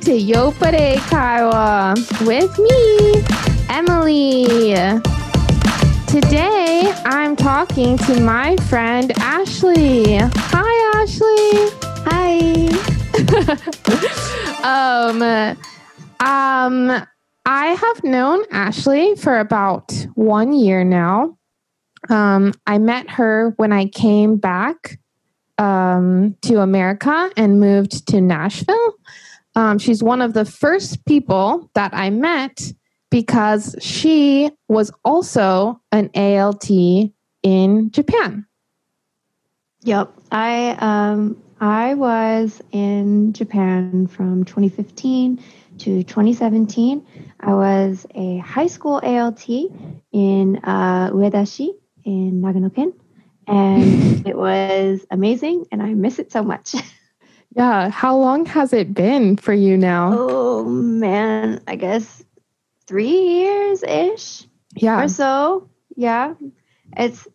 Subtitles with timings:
[0.00, 1.94] to Yoppare Kaiwa
[2.26, 3.22] with me,
[3.68, 4.64] Emily.
[6.06, 10.16] Today, I'm talking to my friend Ashley.
[10.18, 11.70] Hi, Ashley.
[12.06, 12.38] Hi.
[14.64, 15.22] um,
[16.20, 17.06] um,
[17.44, 21.36] I have known Ashley for about one year now.
[22.08, 24.98] Um, I met her when I came back
[25.58, 28.94] um, to America and moved to Nashville.
[29.56, 32.72] Um, she's one of the first people that I met
[33.10, 36.70] because she was also an ALT
[37.42, 38.46] in Japan.
[39.82, 40.12] Yep.
[40.30, 45.42] I um I was in Japan from 2015
[45.78, 47.06] to 2017.
[47.40, 51.70] I was a high school ALT in uh, Uedashi
[52.04, 52.92] in Nagano-ken,
[53.46, 56.74] and it was amazing, and I miss it so much.
[57.54, 57.90] Yeah.
[57.90, 60.10] How long has it been for you now?
[60.12, 62.22] oh man, I guess
[62.86, 65.02] three years ish yeah.
[65.02, 65.68] or so.
[65.96, 66.34] Yeah,
[66.96, 67.26] it's.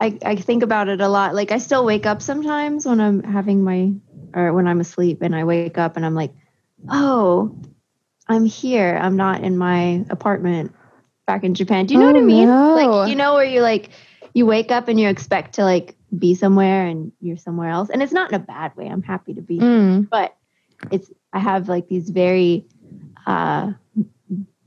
[0.00, 1.34] I, I think about it a lot.
[1.34, 3.92] Like I still wake up sometimes when I'm having my
[4.34, 6.32] or when I'm asleep and I wake up and I'm like,
[6.90, 7.56] oh,
[8.28, 8.98] I'm here.
[9.00, 10.74] I'm not in my apartment
[11.26, 11.86] back in Japan.
[11.86, 12.48] Do you know Oh, what I oh, mean?
[12.48, 12.74] no.
[12.74, 13.90] Like you know where you like
[14.34, 17.90] you wake up and you expect to like be somewhere and you're somewhere else.
[17.90, 18.86] And it's not in a bad way.
[18.86, 20.08] I'm happy to be Mm.
[20.08, 20.36] but
[20.90, 22.66] it's I have like these very
[23.26, 23.72] uh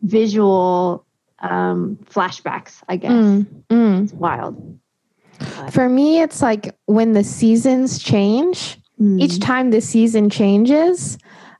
[0.01, 1.05] visual
[1.39, 3.11] um flashbacks, I guess.
[3.11, 3.45] Mm.
[3.69, 4.03] Mm.
[4.03, 4.79] It's wild.
[5.39, 11.17] But, For me, it's like when the seasons change, mm, each time the season changes,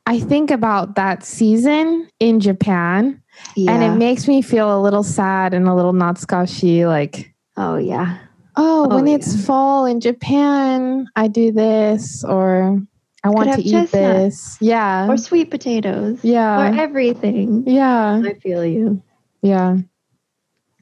[0.08, 3.22] I think about that season in Japan
[3.56, 8.18] and it makes me feel a little sad and a little natsukashi like, oh yeah.
[8.58, 12.82] Oh, Oh, when it's fall in Japan, I do this or
[13.24, 13.92] I want to eat chestnut.
[13.92, 14.58] this.
[14.62, 15.08] Yeah.
[15.10, 16.20] Or sweet potatoes.
[16.24, 16.62] yeah.
[16.72, 17.64] Or everything.
[17.68, 18.22] yeah.
[18.26, 19.02] I feel you.
[19.42, 19.78] Yeah.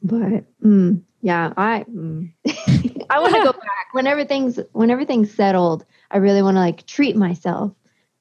[0.03, 2.31] But mm, yeah, I mm.
[3.09, 5.85] I want to go back when everything's when everything's settled.
[6.11, 7.73] I really want to like treat myself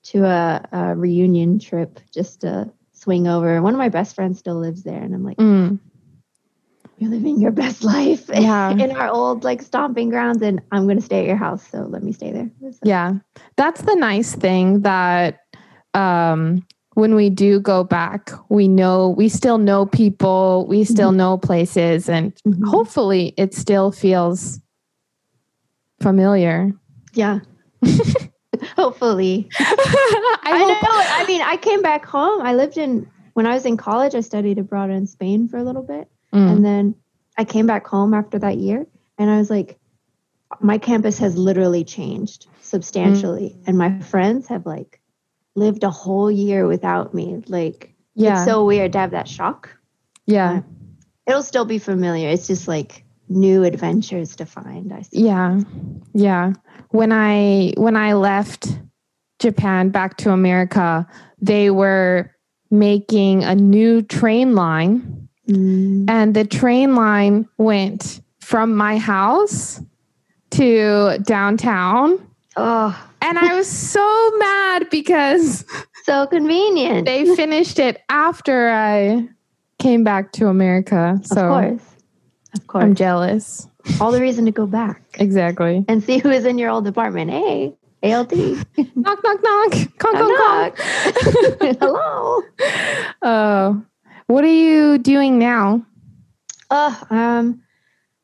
[0.04, 3.60] to a, a reunion trip just to swing over.
[3.60, 5.78] One of my best friends still lives there, and I'm like, Mm.
[6.98, 8.70] You're living your best life Yeah.
[8.70, 12.02] in our old like stomping grounds, and I'm gonna stay at your house, so let
[12.02, 12.50] me stay there.
[12.70, 13.14] So- Yeah.
[13.56, 15.40] That's the nice thing that
[15.94, 21.36] um when we do go back, we know we still know people, we still know
[21.36, 22.64] places and Mhm.
[22.68, 24.60] hopefully it still feels
[26.00, 26.72] familiar.
[27.14, 27.40] Yeah.
[28.76, 29.48] Hopefully.
[29.58, 30.88] I, I hope- know.
[30.92, 32.40] I mean, I came back home.
[32.42, 34.14] I lived in when I was in college.
[34.14, 36.50] I studied abroad in Spain for a little bit, Mm.
[36.50, 36.94] and then
[37.38, 38.86] I came back home after that year,
[39.18, 39.78] and I was like,
[40.60, 45.00] my campus has literally changed substantially, and my friends have like
[45.54, 47.42] lived a whole year without me.
[47.46, 48.36] Like, yeah.
[48.36, 49.70] it's so weird to have that shock.
[50.26, 50.62] yeah.
[51.26, 52.28] It'll still be familiar.
[52.28, 54.92] It's just like new adventures to find.
[54.92, 55.24] I see.
[55.24, 55.60] Yeah.
[56.12, 56.52] Yeah.
[56.90, 58.78] When I when I left
[59.38, 61.06] Japan back to America,
[61.40, 62.30] they were
[62.70, 66.08] making a new train line Mm.
[66.08, 69.80] and the train line went from my house
[70.52, 72.18] to downtown
[72.56, 75.64] Oh, and I was so mad because
[76.04, 77.04] so convenient.
[77.06, 79.28] they finished it after I
[79.80, 81.18] came back to America.
[81.24, 81.82] So of course.
[82.54, 82.84] Of course.
[82.84, 83.66] I'm jealous.
[84.00, 85.02] All the reason to go back.
[85.18, 85.84] Exactly.
[85.88, 87.30] and see who is in your old apartment.
[87.32, 87.74] Hey,
[88.04, 88.32] ALT.
[88.94, 89.72] knock knock knock.
[89.98, 91.78] Conk, conk, Knock, conk.
[91.80, 92.40] Hello.
[93.22, 93.82] Oh,
[94.26, 95.84] what are you doing now?
[96.70, 97.62] Uh, um,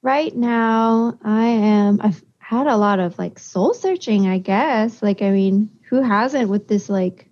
[0.02, 2.00] right now I am.
[2.02, 4.26] I've had a lot of like soul searching.
[4.28, 5.02] I guess.
[5.02, 7.28] Like, I mean, who hasn't with this like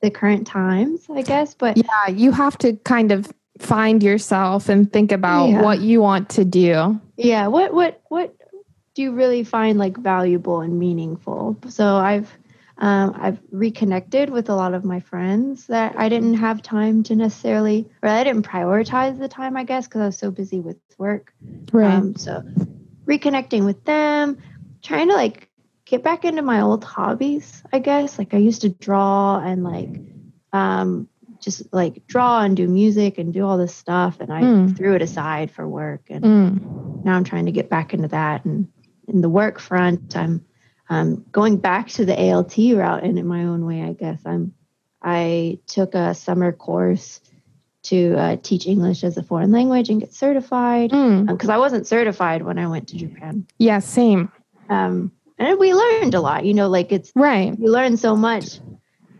[0.00, 1.06] the current times?
[1.10, 5.62] I guess, but Yeah, you have to kind of find yourself and think about Yeah.
[5.62, 7.00] what you want to do.
[7.16, 7.46] yeah.
[7.46, 8.34] What what what
[8.94, 11.56] do you really find like valuable and meaningful?
[11.68, 12.30] So I've.
[12.78, 17.16] Um, I've reconnected with a lot of my friends that I didn't have time to
[17.16, 20.76] necessarily, or I didn't prioritize the time, I guess, because I was so busy with
[20.98, 21.32] work.
[21.72, 21.86] Right.
[21.94, 22.42] Um, so
[23.06, 24.38] reconnecting with them,
[24.82, 25.48] trying to like
[25.86, 28.18] get back into my old hobbies, I guess.
[28.18, 30.00] Like I used to draw and like
[30.52, 31.08] um
[31.40, 34.76] just like draw and do music and do all this stuff and I Mm.
[34.76, 37.04] threw it aside for work and Mm.
[37.04, 38.68] now I'm trying to get back into that and
[39.06, 40.44] in the work front I'm
[40.88, 44.52] um, going back to the ALT route and in my own way I guess I'm
[45.02, 47.20] I took a summer course
[47.84, 51.26] to uh, teach English as a foreign language and get certified Mm.
[51.28, 53.46] because I wasn't certified when I went to Japan.
[53.58, 54.32] Yeah, same.
[54.68, 57.56] Um, and we learned a lot, you know, like it's Right.
[57.58, 58.58] you learn so much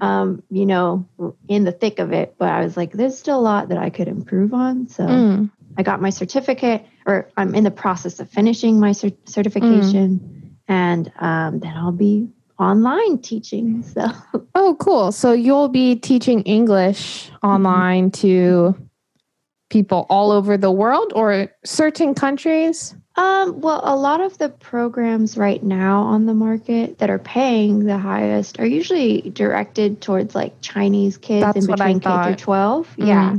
[0.01, 1.09] um, you know,
[1.49, 3.89] in the thick of it, but I was like, there's still a lot that I
[3.89, 4.89] could improve on.
[4.89, 5.51] So Mm.
[5.79, 10.36] I got my certificate, or I'm in the process of finishing my cer- certification,
[10.69, 12.29] and um, then I'll be
[12.59, 13.85] online teaching.
[13.95, 14.07] So
[14.55, 15.13] Oh, cool.
[15.13, 18.75] So you'll be teaching English online to
[19.69, 22.95] people all over the world or certain countries?
[23.17, 27.85] Um, well, a lot of the programs right now on the market that are paying
[27.87, 32.39] the highest are usually directed towards like Chinese kids That's in between K through thought.
[32.39, 32.97] 12.
[32.99, 33.07] Mhm.
[33.07, 33.37] Yeah.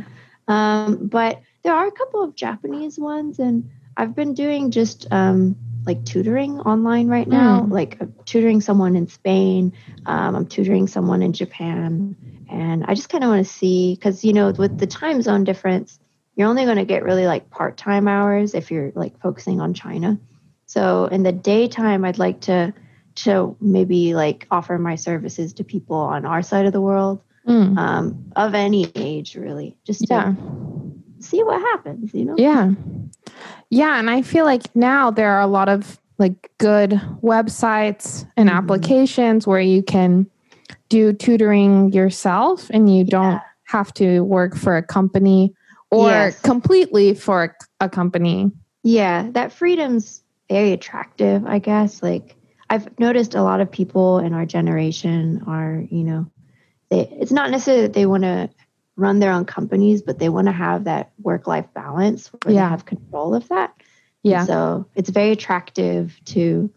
[0.48, 5.56] Um, but there are a couple of Japanese ones, and I've been doing just um,
[5.88, 7.72] like tutoring online right now, Mm.
[7.72, 9.74] like tutoring someone in Spain.
[10.06, 12.16] Um, I'm tutoring someone in Japan.
[12.50, 15.44] And I just kind of want to see, because, you know, with the time zone
[15.44, 16.00] difference,
[16.36, 19.74] you're only going to get really like part time hours if you're like focusing on
[19.74, 20.20] China.
[20.66, 22.74] So in the daytime, I'd like to
[23.16, 27.78] to maybe like offer my services to people on our side of the world Mm.
[27.78, 30.34] um, of any age, really, just to Yeah.
[31.20, 32.14] See what happens.
[32.14, 32.36] You know?
[32.38, 32.72] Yeah.
[33.70, 34.00] Yeah.
[34.00, 36.92] And I feel like now there are a lot of like good
[37.22, 38.54] websites and Mhm.
[38.58, 40.26] applications where you can
[40.90, 45.54] do tutoring yourself and you don't have to work for a company
[45.92, 46.42] or Yes.
[46.42, 48.52] completely for a company.
[48.84, 52.02] Yeah, that freedom's very attractive, I guess.
[52.02, 52.36] Like
[52.70, 56.26] I've noticed a lot of people in our generation are, you know,
[56.90, 58.50] they it's not necessarily that they want to
[58.98, 62.66] run their own companies, but they want to have that work-life balance where Yeah.
[62.66, 63.74] they have control of that.
[64.24, 64.44] Yeah.
[64.46, 66.70] So it's very attractive to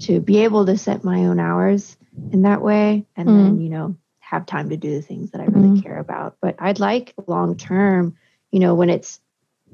[0.00, 1.96] to be able to set my own hours
[2.32, 3.36] in that way and Mm.
[3.36, 5.82] then, you know, have time to do the things that I really Mm.
[5.82, 6.36] care about.
[6.40, 8.14] But I'd like long term,
[8.50, 9.20] you know, when it's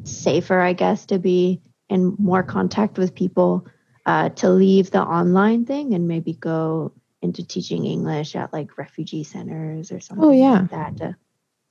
[0.05, 3.67] safer, I guess, to be in more contact with people,
[4.05, 9.25] uh, to leave the online thing and maybe go into teaching English at like refugee
[9.25, 10.61] centers or something Oh, yeah.
[10.61, 11.17] like that to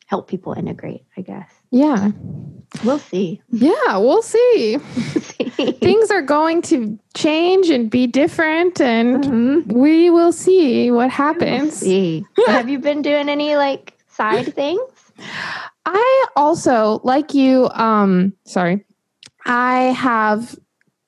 [0.05, 1.49] help people integrate, I guess.
[1.71, 2.11] Yeah.
[2.83, 3.41] We'll see.
[3.51, 3.97] Yeah.
[3.97, 4.77] We'll see.
[4.79, 5.71] see.
[5.81, 9.71] Things are going to change and be different, and Mhm.
[9.73, 11.73] we will see what happens.
[11.73, 12.25] see.
[12.47, 14.79] Have you been doing any like side things?
[15.85, 18.85] I also, like you, um, sorry,
[19.45, 20.57] I have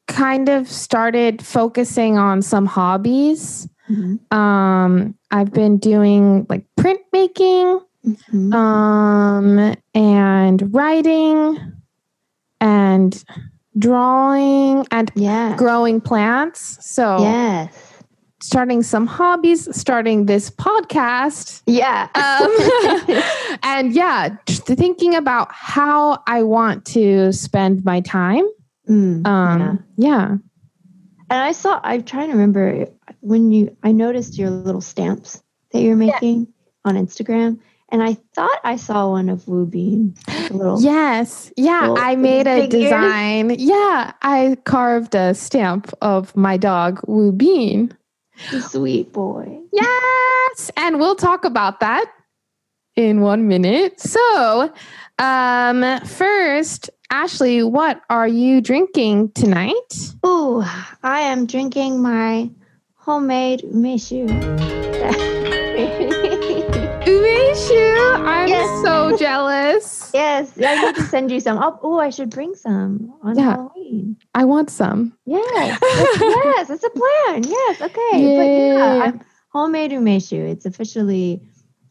[0.07, 3.67] kind of started focusing on some hobbies.
[4.31, 8.53] Um, I've been doing like printmaking, Mhm.
[8.53, 11.73] um, and writing
[12.61, 13.23] and
[13.77, 15.55] drawing and Yeah.
[15.57, 16.77] growing plants.
[16.81, 17.73] So Yes.
[18.41, 21.61] starting some hobbies, starting this podcast.
[21.65, 22.07] Yeah.
[22.15, 23.17] Um,
[23.63, 28.45] and yeah, just thinking about how I want to spend my time.
[28.89, 30.07] Mm, Um, yeah.
[30.09, 30.27] yeah.
[31.29, 32.85] And I saw, I'm trying to remember
[33.19, 35.41] when you, I noticed your little stamps
[35.73, 36.47] that you're making
[36.85, 37.59] on Instagram.
[37.89, 40.13] And I thought I saw one of Wu Bean.
[40.49, 41.51] Like Yes.
[41.55, 41.93] Yeah.
[41.97, 42.69] I made a ears.
[42.69, 43.55] design.
[43.57, 44.11] Yeah.
[44.21, 47.95] I carved a stamp of my dog, Wu Bean.
[48.69, 49.59] sweet boy.
[49.71, 50.69] Yes.
[50.75, 52.05] And we'll talk about that
[52.95, 53.99] in one minute.
[54.01, 54.71] So,
[55.19, 60.11] um, first, Ashley, what are you drinking tonight?
[60.23, 60.61] Oh,
[61.03, 62.49] I am drinking my
[62.95, 64.27] homemade umeshu.
[68.17, 68.27] Umeshu.
[68.27, 68.83] I'm Yes.
[68.83, 70.11] so jealous.
[70.13, 71.57] yes, I need to send you some.
[71.61, 73.51] Oh, oh, I should bring some on Yeah.
[73.51, 74.17] Halloween.
[74.35, 75.13] I want some.
[75.25, 77.43] Yes, that's- yes, it's a plan.
[77.43, 78.15] Yes, okay.
[78.37, 80.37] But yeah, I'm homemade umeshu.
[80.49, 81.41] It's officially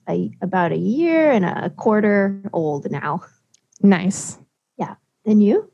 [0.09, 3.23] a, about a year and a quarter old now.
[3.83, 4.39] Nice.
[4.79, 5.71] Yeah, and you?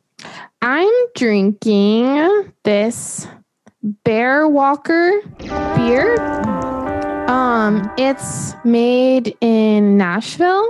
[0.63, 3.27] I'm drinking this
[4.07, 5.21] Bearwalker
[5.77, 6.17] beer.
[7.29, 10.69] Um, it's made in Nashville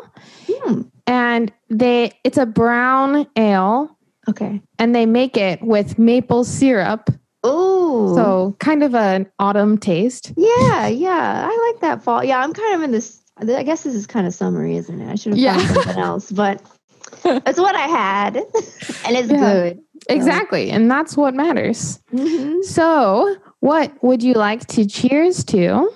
[0.49, 0.83] Hmm.
[1.07, 3.97] and they it's a brown ale
[4.29, 4.61] Okay.
[4.79, 7.11] and they make it with maple syrup.
[7.43, 10.33] Oh, So kind of an autumn taste.
[10.37, 11.49] yeah, yeah.
[11.51, 12.23] I like that fall.
[12.23, 13.21] Yeah, I'm kind of in this.
[13.39, 15.11] I guess this is kind of summery, isn't it?
[15.11, 15.57] I should have Yeah.
[15.59, 16.63] found something else, but
[17.23, 19.39] that's what I had, and it's Yeah.
[19.39, 19.77] good.
[19.79, 20.71] So- Exactly.
[20.71, 21.99] And that's what matters.
[22.13, 22.63] Mhm.
[22.65, 25.89] So, what would you like to cheers to?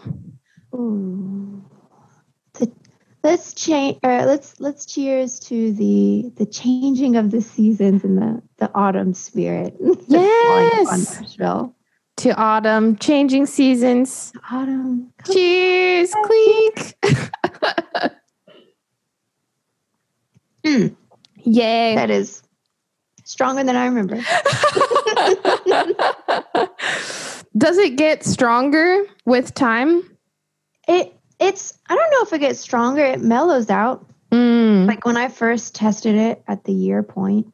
[0.76, 1.64] Ooh.
[2.54, 2.73] The-
[3.25, 3.99] let's change.
[4.02, 9.14] Or let's let's cheers to the the changing of the seasons and the the autumn
[9.14, 9.76] spirit.
[10.09, 11.21] Yes.
[11.21, 11.75] Nashville.
[12.18, 14.33] To autumn, changing seasons.
[14.50, 15.12] Autumn.
[15.18, 16.95] come- Cheers, clink.
[20.64, 20.97] Mm,
[21.45, 21.95] Yay.
[21.95, 22.42] that is
[23.25, 24.16] stronger than I remember.
[27.56, 30.02] Does it get stronger with time?
[30.87, 33.05] It it's I don't know if it gets stronger.
[33.05, 34.07] It mellows out.
[34.33, 34.87] Mm.
[34.87, 37.52] Like when I first tested it at the year point,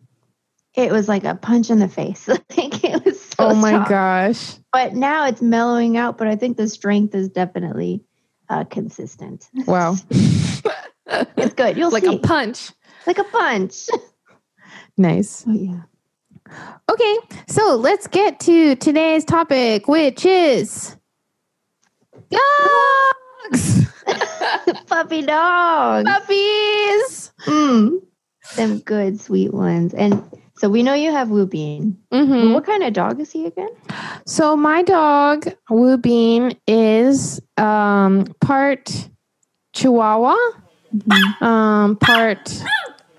[0.75, 2.29] it was like a punch in the face.
[2.57, 3.89] like it was so oh my strong.
[3.89, 4.55] gosh.
[4.73, 6.19] But now it's mellowing out.
[6.19, 8.05] But I think the strength is definitely
[8.49, 9.49] uh, consistent.
[9.67, 9.97] Wow.
[10.11, 11.77] it's good.
[11.77, 12.17] You'll see like see.
[12.17, 12.71] a punch.
[13.07, 13.89] like a punch.
[14.97, 15.45] Nice.
[15.49, 15.83] Oh yeah.
[16.91, 17.17] Okay,
[17.49, 20.97] so let's get to today's topic, which is
[22.31, 23.12] dogs,
[24.93, 26.09] Puppy dogs.
[26.09, 27.33] puppies.
[27.47, 28.01] Mm.
[28.57, 29.95] Them good sweet ones.
[29.95, 30.23] And
[30.57, 31.97] so we know you have Wu Bean.
[32.13, 32.53] Mhm.
[32.53, 33.71] What kind of dog is he again?
[34.27, 39.09] So my dog Wu Bean is um, part
[39.73, 40.37] Chihuahua,
[41.41, 42.63] um, part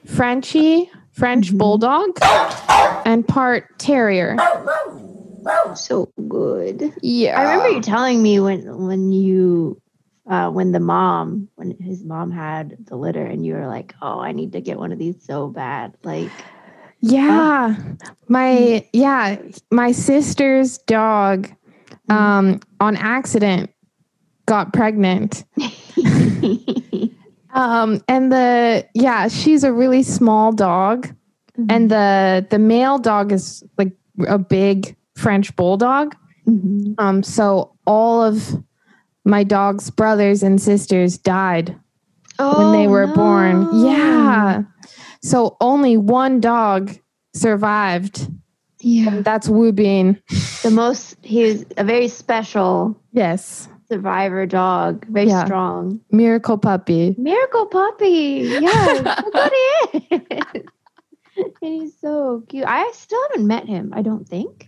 [0.06, 1.58] Frenchie, French Mhm.
[1.58, 2.20] Bulldog,
[3.06, 4.38] and part Terrier.
[5.76, 6.94] So good.
[7.02, 9.82] Yeah, I remember you telling me when when you
[10.28, 14.20] uh, when the mom when his mom had the litter and you were like, oh,
[14.20, 15.96] I need to get one of these so bad.
[16.04, 16.30] Like,
[17.02, 17.76] Yeah.
[18.28, 19.38] My yeah,
[19.72, 21.50] my sister's dog
[22.10, 23.70] um on accident
[24.46, 25.44] got pregnant.
[27.54, 31.08] Um and the yeah, she's a really small dog
[31.70, 33.92] and the the male dog is like
[34.28, 36.16] a big French bulldog.
[36.48, 36.96] Mhm.
[36.98, 38.58] Um so all of
[39.26, 41.70] my dog's brothers and sisters died
[42.40, 43.68] when they Oh, were born.
[43.86, 44.64] Yeah.
[45.22, 46.92] So only one dog
[47.34, 48.28] survived.
[48.82, 49.08] yeah.
[49.10, 50.22] And that's Wu Bean.
[50.64, 53.70] The most he was a very special Yes.
[53.90, 55.46] survivor dog, very Yeah.
[55.46, 56.00] strong.
[56.12, 57.16] Miracle puppy.
[57.18, 58.48] Miracle puppy.
[58.60, 59.02] Yeah.
[59.02, 60.22] that's what he is.
[61.62, 62.66] and he's so cute.
[62.68, 64.68] I still haven't met him, I don't think.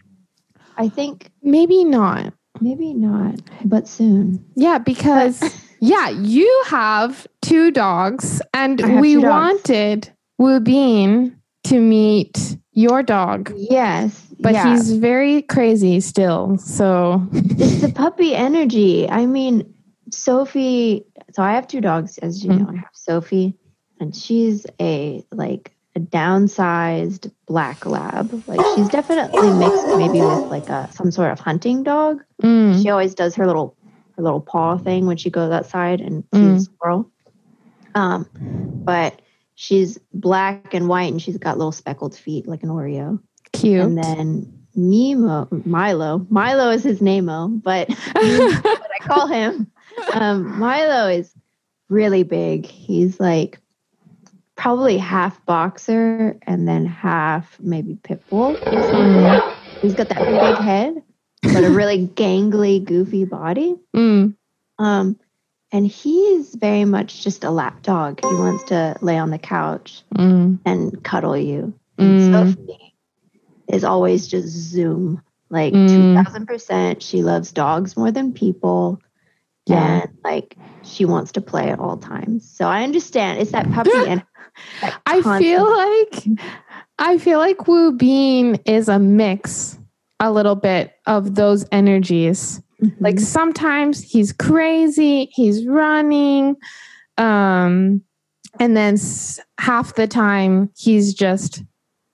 [0.78, 2.34] I think Maybe not.
[2.62, 4.44] Maybe not, but soon.
[4.56, 5.42] Yeah, because
[5.80, 9.24] yeah, you have two dogs and we dogs.
[9.26, 13.52] wanted Wu Bean to meet your dog.
[13.56, 14.22] Yes.
[14.40, 14.72] But yeah.
[14.76, 16.58] he's very crazy still.
[16.58, 19.10] So it's the puppy energy.
[19.10, 19.74] I mean,
[20.12, 21.06] Sophie.
[21.34, 22.60] So I have two dogs, as you Mm.
[22.60, 22.68] know.
[22.72, 23.58] I have Sophie,
[24.00, 28.44] and she's a like a downsized black lab.
[28.48, 32.24] Like she's definitely mixed, maybe with like a some sort of hunting dog.
[32.42, 33.76] mm, She always does her little
[34.18, 36.56] her little paw thing when she goes outside and sees Mm.
[36.56, 37.12] a squirrel.
[37.96, 38.30] Um,
[38.86, 39.22] but
[39.56, 43.20] she's black and white, and she's got little speckled feet like an Oreo.
[43.54, 43.82] cute.
[43.82, 49.72] And then Nemo, Milo, Milo is his name-o, but what I call him.
[50.14, 51.34] Um, Milo is
[51.90, 52.66] really big.
[52.66, 53.60] He's like
[54.56, 58.56] probably half boxer and then half maybe pit bull.
[58.82, 59.42] something.
[59.82, 61.04] He's got that big head,
[61.44, 63.76] but a really gangly, goofy body.
[63.96, 64.36] Mm,
[64.80, 65.20] Um,
[65.72, 68.22] and he's very much just a lap dog.
[68.24, 71.74] He wants to lay on the couch mm, and cuddle you.
[71.98, 72.56] And Mm.
[72.56, 72.94] Sophie
[73.68, 75.88] is always just zoom, like Mm.
[75.88, 77.02] two thousand percent.
[77.04, 79.02] She loves dogs more than people,
[79.66, 80.02] Yeah.
[80.02, 82.50] and like she wants to play at all times.
[82.50, 84.24] So I understand it's that puppy and
[85.06, 86.24] I feel like
[87.00, 89.78] I feel like Wu Bean is a mix
[90.20, 92.62] a little bit of those energies.
[93.00, 93.20] Like Mhm.
[93.22, 96.56] sometimes he's crazy, he's running,
[97.18, 98.02] um,
[98.60, 101.64] and then s- half the time he's just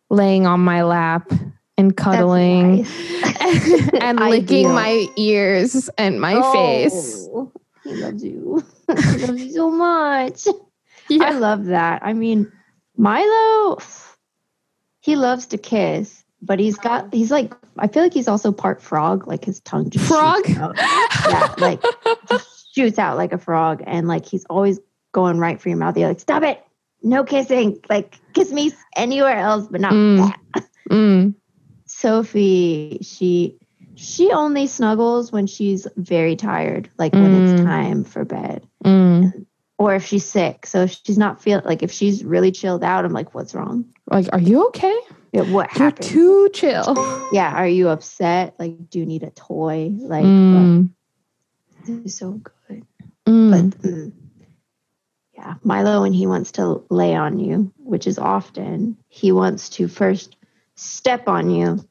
[0.10, 1.32] laying on my lap
[1.78, 2.78] and cuddling
[3.40, 3.90] nice.
[4.02, 4.74] and licking Ideal.
[4.74, 7.28] my ears and my face.
[7.34, 7.52] Oh,
[7.84, 8.64] He loves you.
[8.88, 10.48] he loves you so much.
[11.20, 12.02] I love that.
[12.04, 12.52] I mean,
[12.96, 13.80] Milo,
[15.02, 18.82] he loves to kiss, but he's got, he's like, I feel like he's also part
[18.82, 20.48] frog, like his tongue just Frog?
[20.48, 21.82] Yeah, like
[22.30, 23.84] just shoots out like a frog.
[23.86, 24.80] And like he's always
[25.12, 25.98] going right for your mouth.
[25.98, 26.64] You're like, stop it.
[27.04, 27.80] No kissing.
[27.90, 30.18] Like, kiss me anywhere else, but not Mm.
[30.54, 30.66] that.
[30.92, 31.36] Mm,
[31.86, 33.58] Sophie, she,
[33.96, 37.64] she only snuggles when she's very tired, like when it's Mm.
[37.64, 39.46] time for bed mm.
[39.82, 40.68] Or if she's sick.
[40.68, 43.86] So if she's not feel like if she's really chilled out, I'm like, what's wrong?
[44.06, 44.96] Like, are you okay?
[45.34, 46.08] Yeah, what You're happened?
[46.08, 46.94] too chill.
[47.34, 48.54] yeah, are you upset?
[48.60, 49.90] Like, do you need a toy?
[49.92, 50.90] Like, Mm,
[52.06, 52.34] is so
[52.70, 52.86] good.
[53.28, 53.50] mm.
[53.50, 54.12] But mm,
[55.34, 59.88] yeah, Milo, when he wants to lay on you, which is often, he wants to
[59.88, 60.36] first
[60.76, 61.84] step on you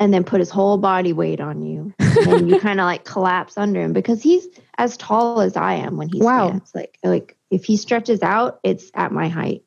[0.00, 1.92] and then put his whole body weight on you.
[2.26, 4.46] And you kind of like collapse under him because he's
[4.78, 6.48] as tall as I am when he Wow.
[6.48, 6.72] stands.
[6.74, 9.62] Like, like if he stretches out, it's at my height.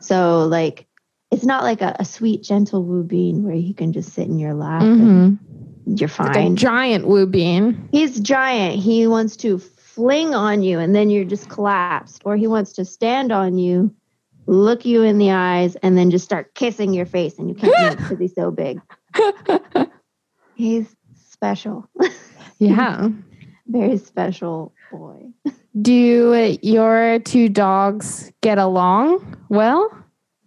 [0.00, 0.86] So like,
[1.30, 4.38] it's not like a, a sweet, gentle Wu Bean where he can just sit in
[4.38, 5.38] your lap and Mhm.
[5.86, 6.56] you're Like a fine.
[6.56, 7.88] giant Wu Bean.
[7.90, 8.80] He's giant.
[8.80, 12.84] He wants to fling on you and then you're just collapsed, or he wants to
[12.84, 13.94] stand on you,
[14.46, 17.78] look you in the eyes, and then just start kissing your face, and you can't
[17.80, 18.80] move because he's so big.
[20.54, 21.88] He's special,
[22.58, 23.08] yeah.
[23.66, 25.30] very special boy.
[25.80, 29.90] Do your two dogs get along well?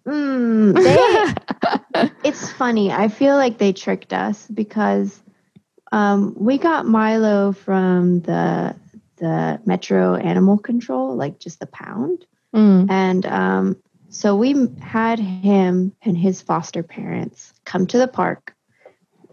[0.07, 0.73] Mm,
[1.93, 2.91] they, it's funny.
[2.91, 5.21] I feel like they tricked us because
[5.91, 8.75] um, we got Milo from the
[9.17, 12.89] the Metro Animal Control, like just the pound, Mm.
[12.89, 13.77] and um,
[14.09, 18.55] so we had him and his foster parents come to the park,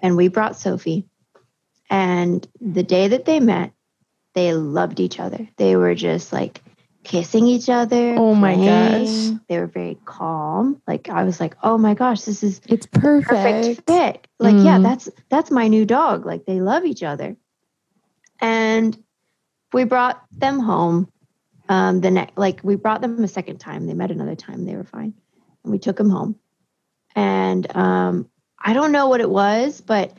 [0.05, 1.07] and we brought Sophie.
[1.89, 3.73] And the day that they met,
[4.35, 5.49] they loved each other.
[5.57, 6.61] They were just like
[7.05, 8.17] kissing each other.
[8.19, 9.33] Oh my playing.
[9.35, 9.41] gosh.
[9.49, 10.81] They were very calm.
[10.87, 13.87] Like I was like, oh my gosh, this is It's perfect perfect.
[13.89, 14.27] fit.
[14.39, 14.83] Like, yeah, Mm.
[14.83, 16.27] that's that's my new dog.
[16.27, 17.37] Like they love each other.
[18.41, 19.03] And
[19.73, 21.09] we brought them home.
[21.71, 23.87] Um, the next, like we brought them a second time.
[23.87, 24.67] They met another time.
[24.67, 25.15] They were fine,
[25.63, 26.39] and we took them home.
[27.17, 28.29] And um,
[28.65, 30.13] I don't know what it was, but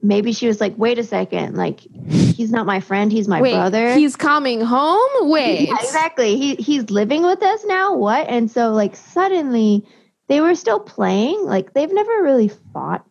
[0.00, 3.12] maybe she was like, "Wait a second, like he's not my friend.
[3.12, 5.28] He's my Wait, brother." he's coming home?
[5.30, 5.68] Wait.
[5.68, 6.36] Yeah, exactly.
[6.36, 7.94] He he's living with us now.
[7.94, 8.26] What?
[8.28, 9.86] And so like suddenly
[10.28, 11.44] they were still playing.
[11.44, 13.04] Like they've never really fought,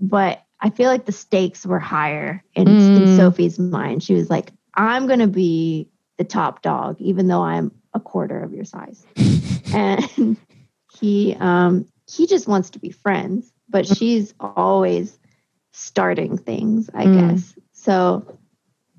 [0.00, 3.16] but I feel like the stakes were higher in, in Mm.
[3.16, 4.02] Sophie's mind.
[4.02, 8.52] She was like, I'm gonna be the top dog, even though I'm a quarter of
[8.52, 9.04] your size.
[9.74, 10.36] and
[10.98, 15.18] he um he just wants to be friends, but she's always
[15.72, 17.14] starting things, I Mm.
[17.14, 17.54] guess.
[17.72, 18.38] So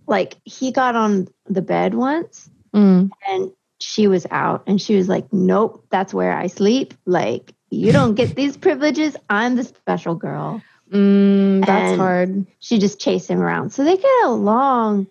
[0.07, 3.09] like he got on the bed once Mm.
[3.27, 7.91] and she was out and she was like nope that's where i sleep like you
[7.91, 12.45] don't get these privileges i'm the special girl Mm, that's And- hard.
[12.59, 15.07] she just chased him around so they get along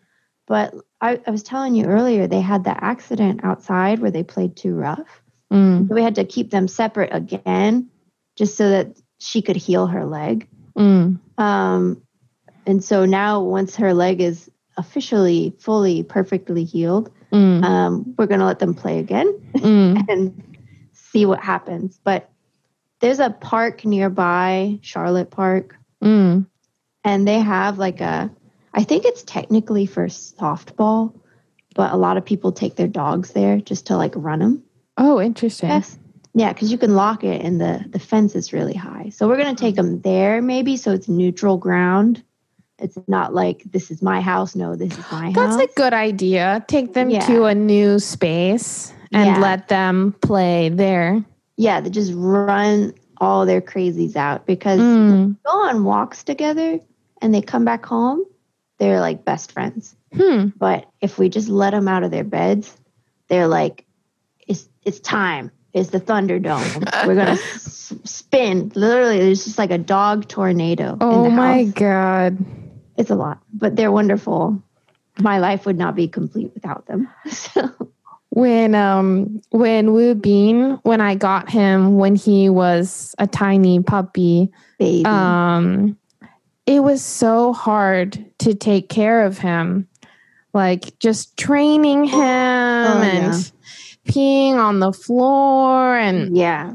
[0.47, 4.57] but I, I was telling you earlier they had the accident outside where they played
[4.57, 5.89] too rough Mm.
[5.89, 7.89] so we had to keep them separate again
[8.37, 11.19] just so that she could heal her leg Mm.
[11.39, 12.03] um,
[12.67, 17.65] and so now once her leg is officially fully perfectly healed Mm.
[17.65, 20.05] um, we're going to let them play again Mm.
[20.09, 20.43] and
[20.93, 21.99] see what happens.
[22.05, 22.29] But
[23.01, 26.47] there's a park nearby, Charlotte Park, Mm.
[27.05, 28.31] and they have like a,
[28.75, 31.15] I think it's technically for softball,
[31.75, 34.63] but a lot of people take their dogs there just to like run them.
[34.99, 35.71] Oh, interesting.
[35.71, 35.99] Yes.
[36.39, 39.09] Yeah, because you can lock it and the, the fence is really high.
[39.09, 42.23] So we're going to take them there maybe so it's neutral ground.
[42.79, 44.55] It's not like this is my house.
[44.55, 45.57] No, this is my That's house.
[45.57, 46.63] That's a good idea.
[46.69, 47.21] Take them Yeah.
[47.27, 49.39] to a new space and Yeah.
[49.41, 51.25] let them play there.
[51.57, 55.37] yeah, they just run all their crazies out because Mm.
[55.43, 56.79] go on walks together
[57.23, 58.23] and they come back home,
[58.77, 59.97] they're like best friends.
[60.15, 60.49] Hmm.
[60.59, 62.77] But if we just let them out of their beds,
[63.29, 63.87] they're like,
[64.47, 65.51] it's it's time.
[65.77, 66.83] It's the Thunderdome.
[67.07, 68.73] We're gonna s- spin.
[68.75, 70.93] Literally, there's just like a dog tornado.
[70.95, 71.73] in Oh the my house.
[71.75, 72.39] god.
[72.97, 74.63] It's a lot, but they're wonderful.
[75.21, 77.09] My life would not be complete without them.
[77.29, 77.71] So
[78.31, 84.51] When um when Wu Bean, when I got him when he was a tiny puppy,
[84.79, 85.99] baby, um
[86.65, 89.89] it was so hard to take care of him.
[90.55, 93.41] Like just training him and yeah.
[94.07, 96.73] Peeing on the floor and yeah,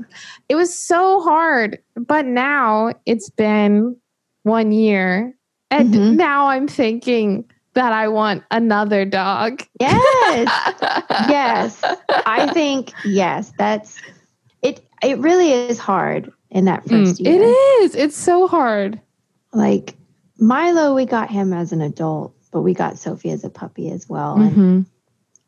[0.49, 1.79] it was so hard.
[1.95, 3.95] But now it's been
[4.43, 5.33] one year.
[5.69, 6.15] And Mhm.
[6.15, 9.63] now I'm thinking that I want another dog.
[9.79, 10.49] yes.
[11.29, 11.81] yes
[12.25, 13.97] i think yes that's
[14.61, 17.45] it it really is hard in that Mm, first it year it
[17.83, 18.99] is It's so hard.
[19.53, 19.95] like
[20.39, 24.07] milo we got him as an adult but we got sophie as a puppy as
[24.09, 24.85] well and Mhm.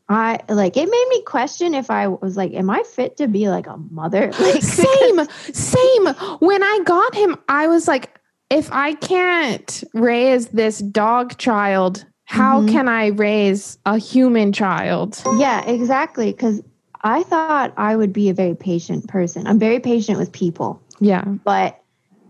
[0.10, 3.50] I like it made me question if i was like am i fit to be
[3.50, 5.20] like a mother like same,
[5.54, 6.06] same.
[6.40, 12.62] When I got him, I was like, if I can't raise this dog child, how
[12.62, 12.70] Mhm.
[12.72, 15.22] can I raise a human child?
[15.40, 16.62] yeah exactly because
[17.04, 21.24] i thought i would be a very patient person i'm very patient with people Yeah.
[21.44, 21.80] but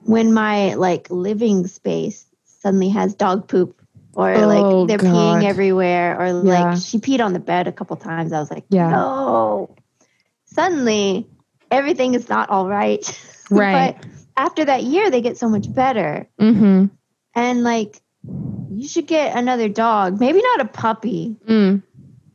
[0.05, 3.81] when my like living space suddenly has dog poop
[4.15, 5.13] or Oh, like they're God.
[5.13, 6.75] peeing everywhere or like Yeah.
[6.75, 8.89] she peed on the bed a couple times i was like Yeah.
[8.89, 9.75] no
[10.45, 11.27] suddenly
[11.71, 13.03] everything is not all right
[13.49, 13.95] Right.
[13.97, 14.05] but
[14.37, 16.85] after that year they get so much better Mm-hmm.
[17.35, 17.99] and like
[18.69, 21.83] you should get another dog maybe not a puppy Mm.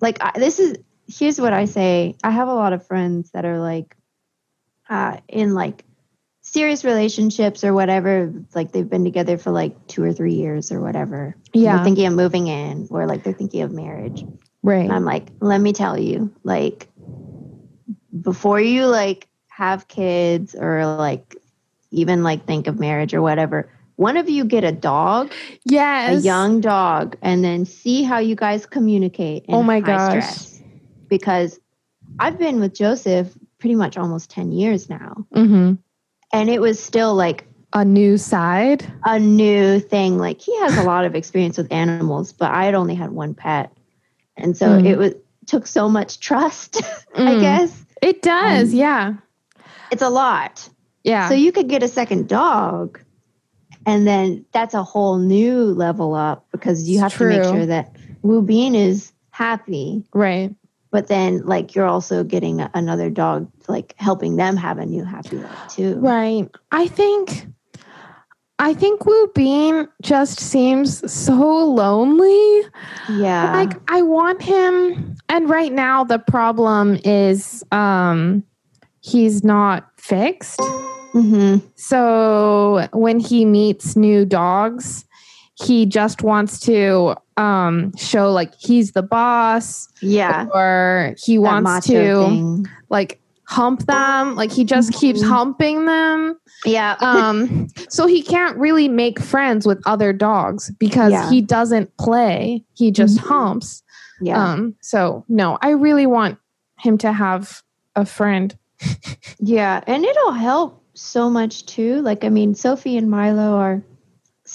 [0.01, 3.45] like I, this is here's what i say i have a lot of friends that
[3.45, 3.97] are like
[4.91, 5.85] uh in like
[6.53, 10.81] serious relationships or whatever like they've been together for like two or three years or
[10.81, 11.77] whatever Yeah.
[11.77, 14.25] they're thinking of moving in or like they're thinking of marriage
[14.63, 14.83] Right.
[14.83, 16.89] And I'm like, let me tell you, like,
[18.21, 21.37] before you like have kids or like
[21.91, 25.33] even like think of marriage or whatever, one of you get a dog,
[25.65, 26.19] yes.
[26.23, 29.45] a young dog, and then see how you guys communicate.
[29.47, 30.25] in Oh my high gosh.
[30.25, 30.63] stress.
[31.09, 31.59] Because
[32.19, 35.25] I've been with Joseph pretty much almost 10 years now.
[35.33, 35.75] hmm
[36.33, 38.85] And it was still like A new side.
[39.05, 40.19] a new thing.
[40.19, 43.35] Like he has a lot of experience with animals, but I had only had one
[43.35, 43.73] pet.
[44.37, 44.87] And so Mm.
[44.87, 45.15] it was
[45.47, 46.77] took so much trust,
[47.15, 47.41] I Mm.
[47.41, 47.85] guess.
[48.03, 48.73] It does.
[48.73, 49.15] Um, yeah.
[49.91, 50.69] It's a lot.
[51.05, 51.29] Yeah.
[51.29, 53.01] So you could get a second dog
[53.87, 57.65] and then that's a whole new level up because you It's have to make sure
[57.67, 60.55] that Wu Bean is happy, right.
[60.91, 65.37] But then like you're also getting another dog like helping them have a new happy
[65.37, 65.97] life too.
[65.97, 66.49] Right.
[66.73, 67.47] I think
[68.59, 72.63] I think Wu Bean just seems so lonely.
[73.11, 73.53] Yeah.
[73.53, 78.43] Like I want him and right now the problem is um
[79.01, 80.61] he's not fixed.
[81.13, 85.05] hmm So when he meets new dogs,
[85.65, 90.47] he just wants to um show like he's the boss Yeah.
[90.55, 91.93] or he That wants to
[92.27, 92.67] thing.
[92.91, 95.29] like hump them like he just keeps Mhm.
[95.29, 96.97] humping them Yeah.
[97.01, 101.31] um so he can't really make friends with other dogs because Yeah.
[101.31, 103.25] he doesn't play he just Mhm.
[103.29, 103.83] humps
[104.21, 104.53] yeah.
[104.53, 106.39] um so no i really want
[106.79, 107.63] him to have
[107.97, 108.57] a friend
[109.41, 112.01] Yeah, and it'll help so much too.
[112.03, 113.83] Like, I mean, Sophie and Milo are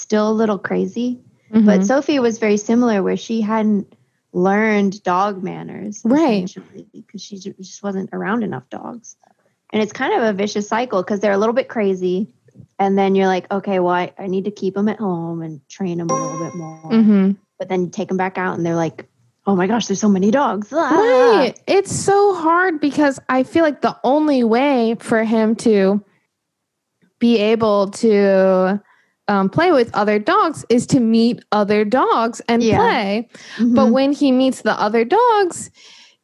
[0.04, 1.20] still a little crazy,
[1.52, 1.86] but Mhm.
[1.86, 3.88] Sophie was very similar where she hadn't
[4.34, 6.54] learned dog manners, Right.
[6.94, 9.16] Because she just wasn't around enough dogs,
[9.72, 12.28] and it's kind of a vicious cycle because they're a little bit crazy,
[12.80, 15.62] and then you're like, okay, well, I, I need to keep them at home and
[15.70, 17.38] train them a little bit more, Mhm.
[17.58, 19.08] but then you take them back out, and they're like,
[19.46, 20.90] oh my gosh, there's so many dogs, Ah.
[21.40, 26.02] right it's so hard because i feel like the only way for him to
[27.20, 28.82] be able to
[29.28, 32.78] um, play with other dogs is to meet other dogs and Yeah.
[32.78, 33.76] play Mhm.
[33.76, 35.70] But when he meets the other dogs,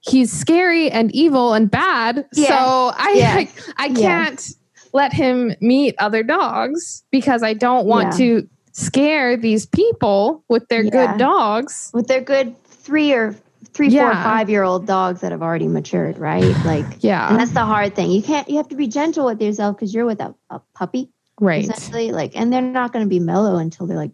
[0.02, 2.26] he's scary and evil and bad.
[2.34, 2.48] Yes.
[2.50, 3.70] So I Yes.
[3.78, 4.50] I, I can't
[4.94, 8.18] let him meet other dogs because I don't want Yeah.
[8.42, 10.90] to scare these people with their Yeah.
[10.92, 11.92] good dogs.
[11.94, 13.36] with their good three or
[13.74, 16.56] three, four, five year old dogs that have already matured, right?
[16.66, 17.28] Like, yeah.
[17.28, 17.38] and Yeah.
[17.38, 18.10] that's the hard thing.
[18.12, 18.50] You can't.
[18.50, 21.10] You have to be gentle with yourself because you're with a, a puppy,
[21.40, 21.64] Right.
[21.64, 22.12] essentially.
[22.12, 24.12] Like, and they're not going to be mellow until they're like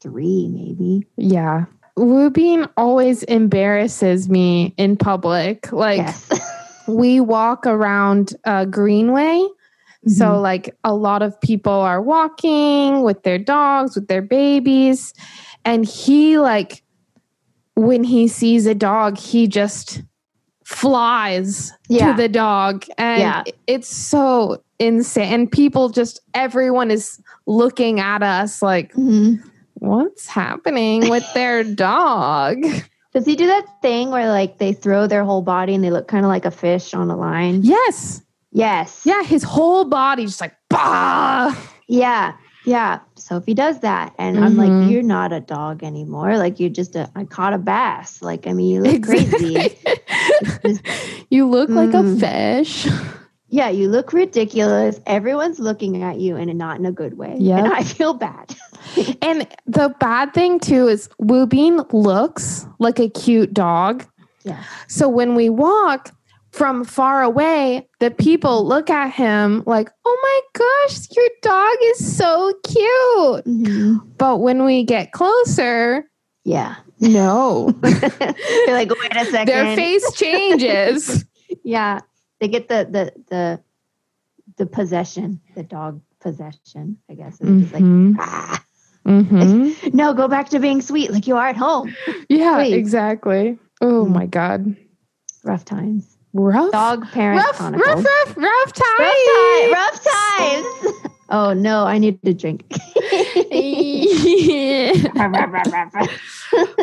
[0.00, 1.06] three, maybe.
[1.16, 1.66] Yeah.
[1.96, 5.70] Bean always embarrasses me in public.
[5.72, 6.30] Like yes.
[6.88, 9.46] we walk around uh, Greenway.
[10.08, 10.42] So, Mhm.
[10.42, 15.14] like, a lot of people are walking with their dogs, with their babies.
[15.64, 16.82] And he, like,
[17.76, 20.02] when he sees a dog, he just
[20.64, 22.10] flies Yeah.
[22.16, 22.84] to the dog.
[22.98, 23.42] And Yeah.
[23.68, 25.32] it's so insane.
[25.32, 29.38] And people just, everyone is looking at us like, Mhm.
[29.74, 32.56] what's happening with their dog?
[33.14, 36.08] Does he do that thing where like they throw their whole body and they look
[36.08, 37.60] kind of like a fish on a line?
[37.62, 38.22] Yes.
[38.52, 39.02] Yes.
[39.04, 39.22] Yeah.
[39.22, 41.54] His whole body just like, bah.
[41.88, 42.34] Yeah.
[42.64, 43.00] Yeah.
[43.16, 44.14] Sophie does that.
[44.18, 44.58] And I'm Mhm.
[44.58, 46.38] like, you're not a dog anymore.
[46.38, 48.22] Like, you're just a, I caught a bass.
[48.22, 49.56] Like, I mean, you look crazy.
[49.56, 50.80] Exactly.
[51.30, 52.20] you look like a Mm.
[52.20, 52.86] fish.
[53.52, 54.98] Yeah, you look ridiculous.
[55.06, 57.36] Everyone's looking at you and not in a good way.
[57.38, 57.58] Yeah.
[57.58, 58.54] And I feel bad.
[59.22, 64.04] And the bad thing too is Wu Bean looks like a cute dog.
[64.44, 64.60] Yeah.
[64.88, 66.10] So when we walk
[66.50, 70.40] from far away, the people look at him like, oh my
[70.88, 73.44] gosh, your dog is so cute.
[73.46, 74.00] Mhm.
[74.18, 76.04] But when we get closer,
[76.44, 76.74] Yeah.
[77.00, 79.46] no, They're like, wait a second.
[79.46, 81.24] their face changes.
[81.64, 82.00] Yeah.
[82.42, 83.60] They get the the the
[84.56, 87.38] the possession, the dog possession, I guess.
[87.40, 88.16] It's like, Mhm.
[88.18, 88.64] ah,
[89.06, 89.94] Mhm.
[89.94, 91.94] no, go back to being sweet like you are at home.
[92.28, 92.74] Yeah, Please.
[92.74, 93.60] exactly.
[93.80, 94.08] Oh Mm.
[94.10, 94.74] my God.
[95.44, 96.16] Rough times.
[96.32, 96.72] Rough.
[96.72, 98.04] Dog parent rough, chronicles.
[98.04, 98.98] rough, rough, rough times.
[98.98, 100.66] Rough, ti- rough times.
[101.30, 102.66] oh no, I need to drink.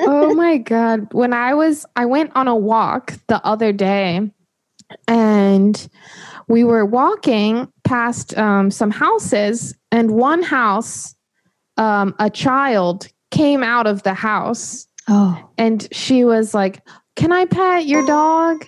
[0.07, 4.29] oh my god when i was i went on a walk the other day
[5.07, 5.87] and
[6.47, 11.15] we were walking past um, some houses and one house
[11.77, 15.41] um, a child came out of the house oh.
[15.57, 16.81] and she was like
[17.15, 18.65] can i pet your dog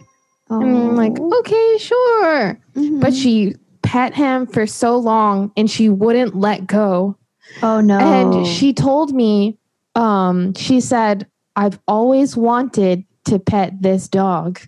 [0.49, 2.99] and i'm like okay sure Mhm.
[3.01, 7.17] but she pet him for so long and she wouldn't let go
[7.63, 7.97] oh no.
[7.99, 9.57] and she told me,
[9.95, 14.59] um, she said, I've always wanted to pet this dog.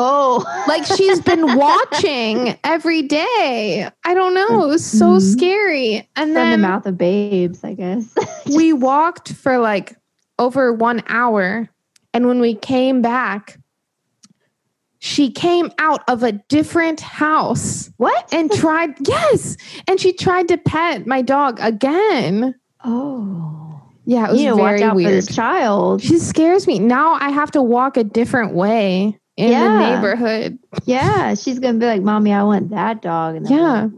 [0.00, 3.90] Oh, Like she's been watching every day.
[4.04, 4.62] I don't know.
[4.62, 5.32] It was so Mhm.
[5.36, 6.08] scary.
[6.14, 8.14] And from the mouth of babes, I guess.
[8.54, 9.96] we walked for like
[10.38, 11.68] over one hour.
[12.14, 13.58] And when we came back,
[15.00, 18.32] she came out of a different house what?
[18.32, 19.56] and tried, yes.
[19.88, 22.54] And she tried to pet my dog again.
[22.84, 25.12] Oh, Yeah, it was you to watch very out for weird.
[25.12, 26.02] this child.
[26.02, 26.78] She scares me.
[26.78, 30.58] Now I have to walk a different way in the neighborhood.
[30.84, 33.88] Yeah, she's gonna be like, "Mommy, I want that dog." And Yeah.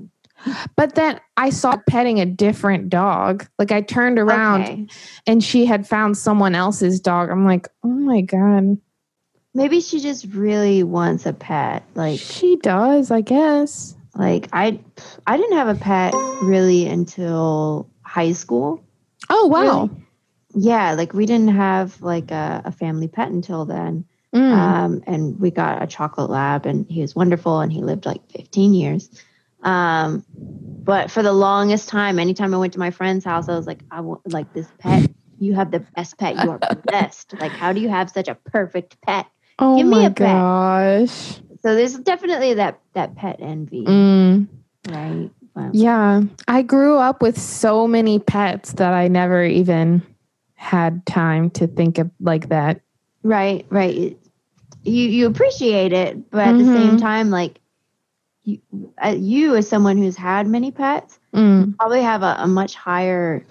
[0.76, 3.46] But then I saw petting a different dog.
[3.58, 4.86] Like I turned around Okay.
[5.26, 7.28] and she had found someone else's dog.
[7.28, 8.78] I'm like, oh my God.
[9.52, 11.82] Maybe she just really wants a pet.
[11.94, 13.94] Like, she does, I guess.
[14.14, 14.80] like I,
[15.26, 18.82] I didn't have a pet really until high school.
[19.28, 19.90] Oh, wow.
[20.54, 24.06] Yeah, like we didn't have like a, a family pet until then.
[24.34, 24.52] Mm.
[24.52, 28.20] Um, and we got a chocolate lab, and he was wonderful, and he lived like
[28.30, 29.10] 15 years.
[29.62, 30.24] Um,
[30.84, 33.80] but for the longest time, anytime I went to my friend's house, I was like,
[33.90, 35.10] I want like this pet.
[35.38, 36.36] You have the best pet.
[36.42, 37.34] You are blessed.
[37.40, 39.26] Like, how do you have such a perfect pet?
[39.58, 40.16] oh give me my a pet.
[40.16, 41.40] gosh.
[41.62, 44.46] So there's definitely that that pet envy, Mm.
[44.88, 45.30] right?
[45.54, 46.22] But, Yeah.
[46.48, 50.02] I grew up with so many pets that I never even
[50.54, 52.80] had time to think of like that.
[53.22, 54.16] Right, right.
[54.84, 57.00] You you appreciate it, but at the same Mhm.
[57.00, 57.60] time, like
[58.44, 58.58] you,
[59.04, 61.76] uh, you as someone who's had many pets, Mm.
[61.78, 63.44] probably have a, a much higher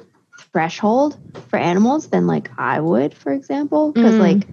[0.51, 1.17] threshold
[1.49, 3.91] for animals than like I would, for example.
[3.91, 4.19] Because Mm.
[4.19, 4.47] like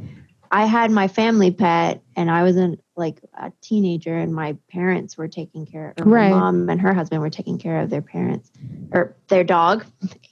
[0.50, 5.16] I had my family pet and I was in like a teenager and my parents
[5.18, 6.30] were taking care of Right.
[6.30, 8.50] my mom and her husband were taking care of their parents
[8.92, 9.84] or their dog.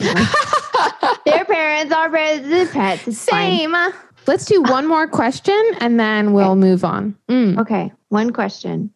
[1.25, 3.09] their parents, are parents, pets.
[3.09, 3.51] It's fine.
[4.27, 7.17] Let's do one more question and then we'll move on.
[7.29, 7.59] Mm.
[7.59, 8.91] Okay, one question.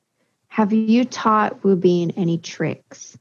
[0.49, 3.17] Have you taught Wu Bean any tricks?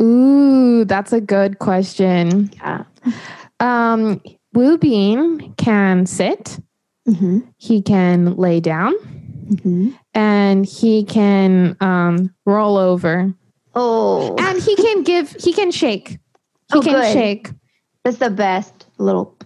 [0.00, 2.50] Ooh, that's a good question.
[2.54, 2.84] Yeah.
[3.60, 4.20] Um,
[4.54, 6.58] Wu Bean can sit,
[7.06, 7.40] Mm-hmm.
[7.58, 8.94] he can lay down,
[9.44, 9.90] Mm-hmm.
[10.14, 13.34] and he can um, roll over.
[13.74, 16.08] Oh, And he can give, he can shake.
[16.08, 16.18] He
[16.72, 17.12] Oh, can good.
[17.12, 17.50] shake.
[18.04, 19.36] that's the best little.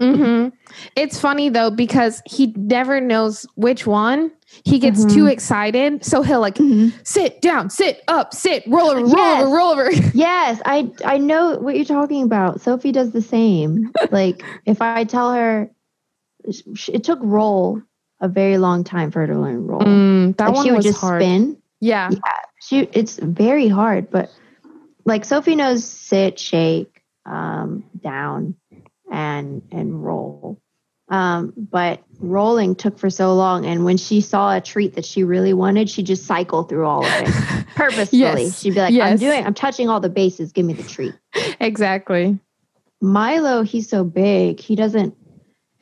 [0.00, 0.48] Hmm
[0.96, 4.32] It's funny though because he never knows which one.
[4.64, 5.14] He gets Mhm.
[5.14, 6.58] too excited, so he'll like
[7.04, 9.42] sit down, sit up, sit, roll over, roll Yes.
[9.44, 9.90] over, roll over.
[10.14, 12.60] Yes, I I know what you're talking about.
[12.60, 13.92] Sophie does the same.
[14.10, 15.70] Like if I tell her,
[16.44, 17.82] it took roll
[18.20, 19.80] a very long time for her to learn roll.
[19.82, 21.22] Mm, that like one she would was just hard.
[21.22, 21.56] spin.
[21.80, 22.10] Yeah.
[22.60, 24.30] She it's very hard, but
[25.04, 28.54] like Sophie knows sit, shake, um, down,
[29.14, 30.60] and and roll.
[31.08, 35.22] Um, but rolling took for so long, and when she saw a treat that she
[35.22, 38.44] really wanted, she just cycled through all of it purposefully.
[38.44, 38.60] Yes.
[38.60, 40.52] She'd be like, "I'm doing, I'm touching all the bases.
[40.52, 41.14] Give me the treat."
[41.60, 42.38] Exactly.
[43.00, 45.14] Milo, he's so big, he doesn't.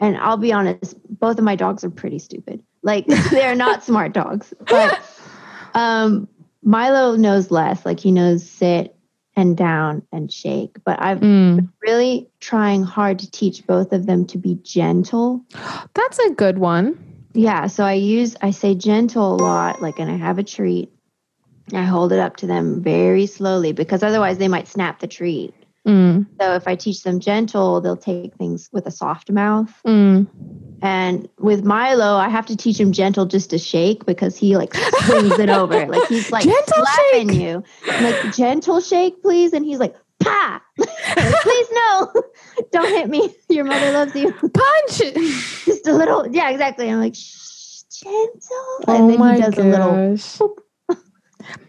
[0.01, 2.63] And I'll be honest, both of my dogs are pretty stupid.
[2.83, 5.01] Like they're not smart dogs, but
[5.75, 6.29] um,
[6.65, 7.87] Milo knows less.
[7.87, 8.92] Like he knows sit
[9.37, 10.77] and down and shake.
[10.85, 15.45] But I've Mm, really trying hard to teach both of them to be gentle.
[15.95, 16.99] that's a good one.
[17.35, 19.81] Yeah, so I use I say gentle a lot.
[19.81, 20.91] Like, and I have a treat.
[21.73, 25.55] I hold it up to them very slowly because otherwise they might snap the treat.
[25.87, 29.73] Mm, So if I teach them gentle, they'll take things with a soft mouth.
[29.87, 30.27] mm.
[30.85, 34.75] And with Milo, I have to teach him gentle just to shake because he like
[34.75, 35.87] swings it over.
[35.93, 37.41] Like he's like Gentle slapping shake.
[37.41, 37.65] you.
[37.89, 39.53] I'm like, gentle shake, please.
[39.53, 40.61] And he's like, pa.
[40.77, 42.13] please no.
[42.73, 43.33] Don't hit me.
[43.49, 44.33] Your mother loves you.
[44.33, 44.99] Punch.
[45.65, 46.27] Just a little.
[46.29, 46.91] Yeah, exactly.
[46.91, 48.79] I'm like, shh, gentle.
[48.89, 50.39] And oh then he does a little gosh.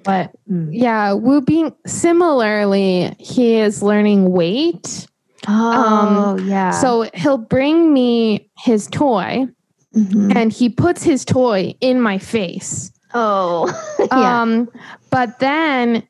[0.04, 0.70] But mm.
[0.72, 5.08] Yeah, Wu Bean similarly, he is learning wait.
[5.48, 6.72] Oh yeah.
[6.72, 9.48] So he'll bring me his toy
[9.96, 10.36] Mhm.
[10.36, 12.92] and he puts his toy in my face.
[13.14, 13.68] oh
[14.12, 14.42] yeah.
[14.42, 14.70] Um,
[15.12, 16.04] but then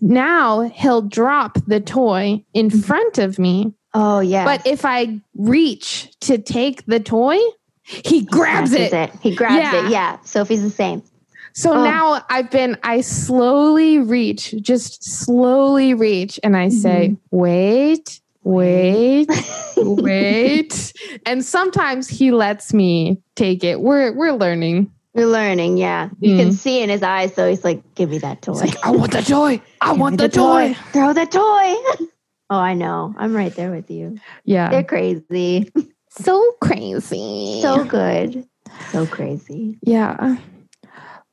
[0.00, 2.84] now he'll drop the toy in Mhm.
[2.84, 3.72] front of me.
[3.94, 4.44] oh yeah.
[4.44, 7.38] But if I reach to take the toy,
[7.82, 9.10] he grabs Snatches it.
[9.22, 9.86] He grabs Yeah.
[9.86, 9.90] it.
[9.90, 10.16] Yeah.
[10.22, 11.02] Sophie's the same.
[11.52, 11.82] So Oh.
[11.84, 19.28] now I've been, I slowly reach, just slowly reach, and I say, wait, wait,
[19.76, 20.92] wait.
[21.26, 23.80] And sometimes he lets me take it.
[23.80, 24.90] We're we're learning.
[25.14, 26.08] You're learning, yeah.
[26.20, 26.52] You can Mm.
[26.54, 28.52] see in his eyes, so he's like, "Give me that toy.
[28.52, 29.60] It's like, I want the toy.
[29.80, 30.74] I want the toy.
[30.92, 31.74] Throw the toy."
[32.50, 33.12] oh, I know.
[33.18, 34.18] I'm right there with you.
[34.44, 34.70] Yeah.
[34.70, 35.70] They're crazy.
[36.10, 37.58] So crazy.
[37.60, 38.46] So good.
[38.92, 39.78] So crazy.
[39.82, 40.36] yeah.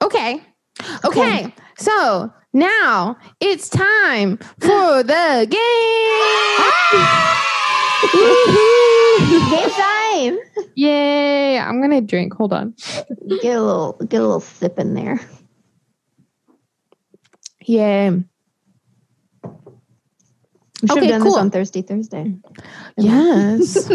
[0.04, 0.42] Okay.
[1.06, 1.06] Okay.
[1.06, 1.54] Okay.
[1.78, 6.74] So now it's time for the game.
[9.50, 10.38] Game time.
[10.76, 11.58] Yay.
[11.60, 12.34] I'm going to drink.
[12.34, 12.74] Hold on.
[13.42, 15.20] Get a little get a little sip in there.
[17.66, 18.10] Yay.
[20.82, 21.40] We should Okay, have done this cool.
[21.40, 22.36] on Thursday, Thursday.
[22.98, 23.90] Yes.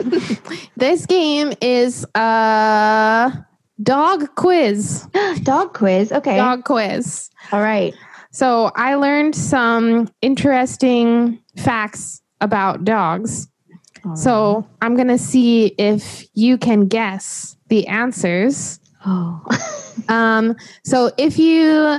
[0.77, 3.47] this game is a
[3.83, 5.07] dog quiz.
[5.43, 6.13] Dog quiz.
[6.13, 6.37] Okay.
[6.37, 7.31] Dog quiz.
[7.53, 7.95] All right.
[8.31, 13.49] So I learned some interesting facts about dogs.
[14.17, 18.81] So I'm going to see if you can guess the answers.
[19.07, 19.41] Oh.
[20.09, 21.99] Um, so if you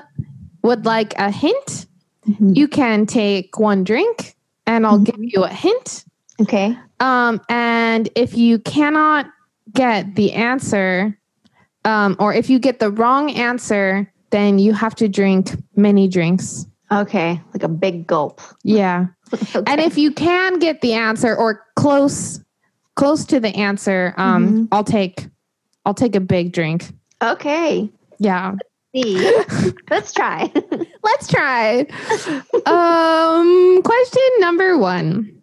[0.64, 1.86] would like a hint,
[2.28, 2.56] Mhm.
[2.58, 5.30] you can take one drink and I'll give Mhm.
[5.32, 6.04] you a hint.
[6.42, 6.76] okay.
[7.00, 9.28] Um, and if you cannot
[9.74, 11.18] get the answer,
[11.86, 16.66] um, or if you get the wrong answer, then you have to drink many drinks.
[16.92, 17.42] Okay.
[17.54, 18.42] Like a big gulp.
[18.64, 19.08] Yeah.
[19.56, 19.64] Okay.
[19.72, 22.40] And if you can get the answer or close
[22.96, 24.68] close to the answer, um, Mhm.
[24.72, 25.28] I'll take
[25.86, 26.86] I'll take a big drink.
[27.20, 27.90] okay.
[28.20, 28.54] Yeah.
[28.96, 29.18] See.
[29.90, 30.52] Let's try.
[31.04, 31.88] Let's try.
[32.68, 35.42] um, question number one.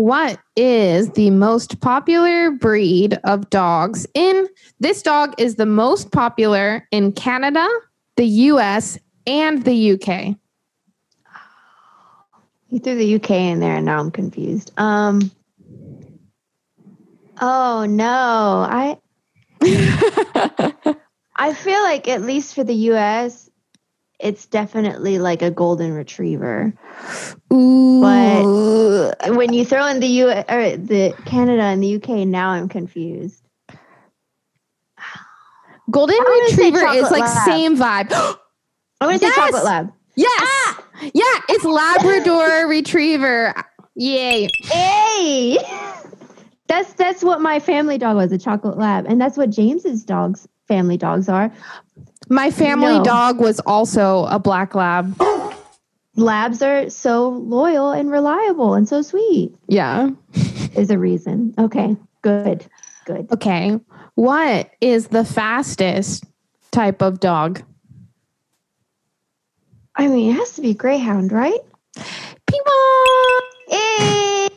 [0.00, 6.88] What is the most popular breed of dogs in this dog is the most popular
[6.90, 7.68] in Canada,
[8.16, 10.36] the US, and the UK.
[12.70, 14.72] you threw the UK in there and now I'm confused.
[14.78, 15.30] Um
[17.38, 18.66] Oh no.
[18.70, 18.96] I
[21.36, 23.49] I feel like at least for the US
[24.20, 26.72] it's definitely like a golden retriever.
[27.52, 29.10] Ooh.
[29.28, 33.42] When you throw in the U or the Canada and the UK now I'm confused.
[35.90, 37.44] Golden I'm gonna say Retriever is like lab.
[37.44, 38.12] same vibe.
[39.00, 39.34] I'm going to Yes!
[39.34, 39.92] say chocolate lab.
[40.14, 40.40] yes.
[40.44, 40.84] Ah!
[41.02, 43.54] Yeah, it's Labrador Retriever.
[43.96, 44.46] Yay.
[44.64, 45.56] Hey,
[46.68, 50.46] that's that's what my family dog was, a chocolate lab, and that's what James's dogs
[50.68, 51.50] family dogs are.
[52.30, 53.02] My family No.
[53.04, 55.20] dog was also a black lab.
[56.14, 59.52] Labs are so loyal and reliable and so sweet.
[59.66, 60.10] Yeah.
[60.76, 61.54] Is a reason.
[61.58, 62.64] Okay, good,
[63.04, 63.30] good.
[63.32, 63.80] Okay.
[64.14, 66.24] What is the fastest
[66.70, 67.62] type of dog?
[69.96, 71.58] I mean, it has to be greyhound, right?
[72.46, 73.40] Peemon!
[73.72, 74.48] Eh.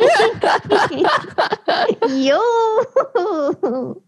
[0.00, 4.02] Hey, yo.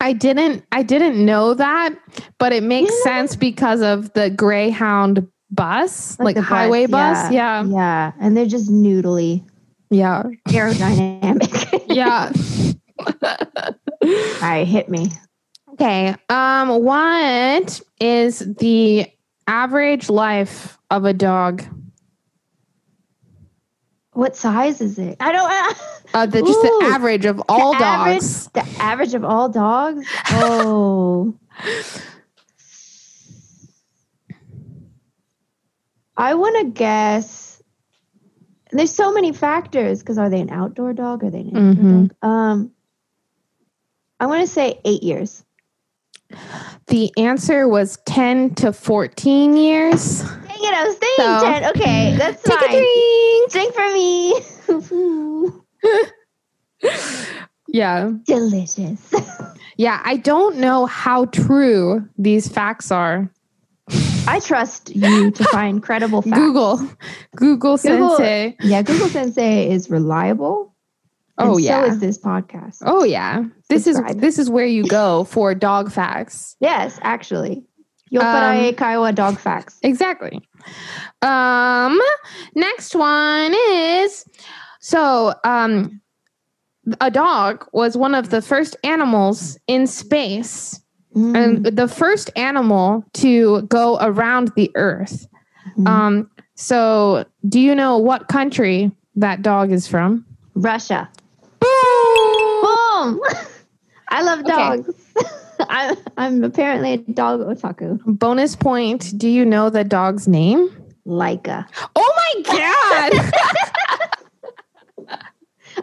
[0.00, 1.94] I didn't I didn't know that,
[2.38, 3.12] but it makes Yeah.
[3.12, 7.30] sense because of the Greyhound bus, like, the bus, highway bus.
[7.32, 7.64] Yeah.
[7.64, 9.44] yeah, and they're just noodly,
[9.90, 10.22] Yeah.
[10.48, 11.66] aerodynamic.
[11.90, 12.32] Yeah.
[13.22, 15.10] All right, hit me.
[15.72, 16.14] okay.
[16.28, 19.06] Um what is the
[19.46, 21.64] average life of a dog?
[24.20, 25.16] What size is it?
[25.18, 25.50] I don't.
[26.12, 26.62] Uh, the, just Ooh.
[26.62, 28.50] the average of all the average, dogs.
[28.52, 30.06] the average of all dogs.
[30.32, 31.34] Oh,
[36.18, 37.62] I want to guess.
[38.72, 41.24] There's so many factors because are they an outdoor dog?
[41.24, 42.08] Are they an indoor Mhm.
[42.08, 42.16] dog?
[42.30, 42.72] Um,
[44.20, 45.42] I want to say eight years.
[46.88, 50.20] The answer was 10 to 14 years.
[50.22, 50.74] Dang it!
[50.74, 51.64] I was thinking So, ten.
[51.70, 52.70] Okay, that's Take fine.
[53.50, 53.74] Drink.
[53.74, 54.34] For me.
[57.72, 58.10] Yeah.
[58.24, 59.14] Delicious.
[59.76, 60.00] Yeah.
[60.04, 63.30] I don't know how true these facts are.
[64.26, 66.36] I trust you to find credible facts.
[66.36, 66.76] Google.
[67.36, 68.56] Google Google- Sensei.
[68.60, 70.74] Yeah, Google Sensei is reliable.
[71.38, 71.84] Oh, yeah.
[71.84, 72.78] So is this podcast.
[72.82, 73.44] Oh yeah.
[73.68, 76.56] This is this is where you go for dog facts.
[76.60, 77.64] Yes, actually.
[78.12, 79.78] Yoppare Kaiwa dog facts.
[79.82, 80.40] Exactly.
[81.22, 82.00] Um
[82.54, 84.24] next one is
[84.80, 86.00] so um
[87.00, 90.80] a dog was one of the first animals in space
[91.16, 91.36] Mm.
[91.36, 95.26] and the first animal to go around the earth.
[95.76, 95.88] Mhm.
[95.88, 100.24] Um so do you know what country that dog is from?
[100.54, 101.08] Russia.
[101.58, 102.62] Boom!
[102.62, 103.20] Boom!
[104.08, 104.82] I love Okay.
[105.70, 106.00] Dogs.
[106.16, 108.00] I'm, apparently a dog otaku.
[108.06, 110.68] Bonus point, do you know the dog's name?
[111.06, 111.66] Laika.
[111.96, 113.32] Oh my god.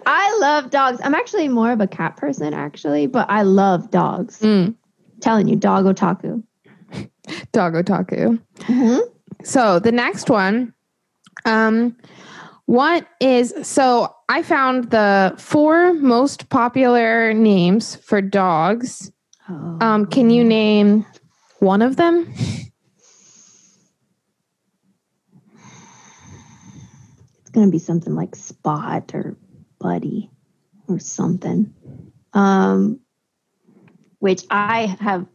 [0.05, 0.99] I love dogs.
[1.03, 4.39] I'm actually more of a cat person, actually, but I love dogs.
[4.39, 4.75] Mm,
[5.21, 6.43] telling you, dog otaku.
[7.51, 8.39] dog otaku.
[8.59, 8.99] Mhm.
[9.43, 10.73] So the next one,
[11.45, 11.95] um,
[12.65, 14.13] What is so?
[14.27, 19.09] I found the four most popular names for dogs.
[19.49, 19.77] Oh.
[19.79, 21.05] Um, can you name
[21.59, 22.33] one of them?
[27.41, 29.37] It's gonna be something like Spot or
[29.79, 30.29] Buddy
[30.87, 31.73] or something.
[32.33, 32.99] Um,
[34.19, 35.25] which I have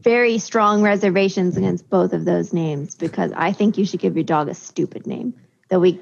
[0.00, 4.24] very strong reservations against both of those names because I think you should give your
[4.24, 5.34] dog a stupid name.
[5.70, 6.00] Though we,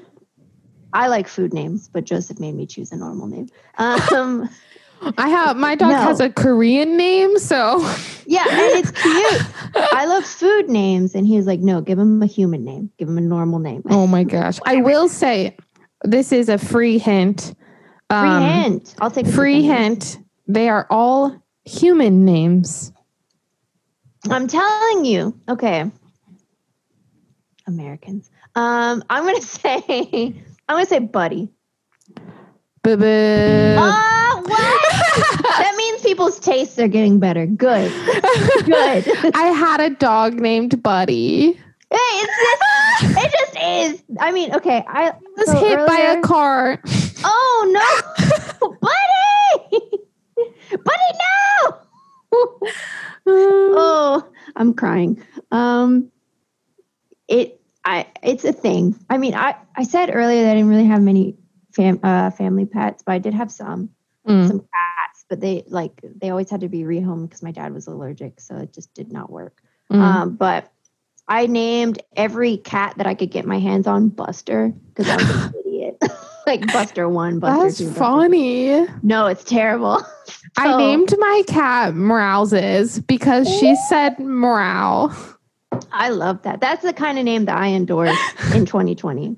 [0.91, 3.47] I like food names, but Joseph made me choose a normal name.
[3.77, 4.49] Um,
[5.17, 5.97] I have my dog No.
[5.97, 7.79] has a Korean name, so
[8.25, 9.41] yeah, and it's cute.
[9.93, 12.89] I love food names, and he was like, "No, give him a human name.
[12.97, 14.59] Give him a normal name." oh my gosh.
[14.65, 15.55] I will say
[16.03, 17.53] this is a free hint.
[18.09, 18.95] Free Um, hint.
[19.01, 20.19] I'll take Free hint.
[20.47, 21.35] They are all
[21.65, 22.91] human names.
[24.29, 25.37] I'm telling you.
[25.49, 25.89] Okay.
[27.67, 28.29] Americans.
[28.55, 29.81] Um, I'm gonna say
[30.67, 31.49] I'm gonna say buddy.
[32.83, 33.75] Boo boo.
[33.79, 34.82] Ah, what?
[35.15, 37.45] That means people's tastes are getting better.
[37.45, 37.91] Good.
[38.65, 39.07] Good.
[39.35, 41.53] I had a dog named Buddy.
[41.53, 44.03] Hey, it's just it just is.
[44.19, 46.81] I mean, okay, I Was so hit by a car.
[47.23, 49.97] Oh no, buddy!
[50.71, 51.17] buddy,
[51.63, 51.79] no!
[53.27, 55.21] oh, I'm crying.
[55.51, 56.11] Um,
[57.27, 58.95] it, I, it's a thing.
[59.09, 61.35] I mean, I, I said earlier that I didn't really have many
[61.73, 63.89] fam, uh, family pets, but I did have some,
[64.27, 64.47] Mm.
[64.47, 64.69] some cats.
[65.33, 68.55] But they like they always had to be rehomed because my dad was allergic, so
[68.57, 69.63] it just did not work.
[69.91, 69.99] Mm.
[69.99, 70.71] Um, but
[71.27, 75.45] I named every cat that I could get my hands on Buster because I was
[75.45, 75.97] an idiot.
[76.45, 77.85] like Buster one, Buster That's two.
[77.85, 78.85] Buster funny.
[79.01, 80.05] no, it's terrible.
[80.57, 85.17] I named my cat Morales's because she said morale.
[85.91, 86.61] I love that.
[86.61, 88.15] That's the kind of name that I endorse
[88.53, 89.35] in 2020.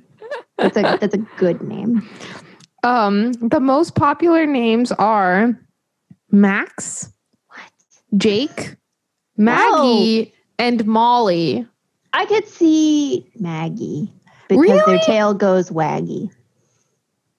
[0.58, 2.06] That's a that's a good name.
[2.84, 5.58] Um, the most popular names are
[6.36, 7.12] Max,
[8.18, 8.76] Jake,
[9.38, 10.38] Maggie, oh.
[10.60, 11.66] and Molly.
[12.14, 14.12] I could see Maggie
[14.50, 16.30] because their tail goes waggy,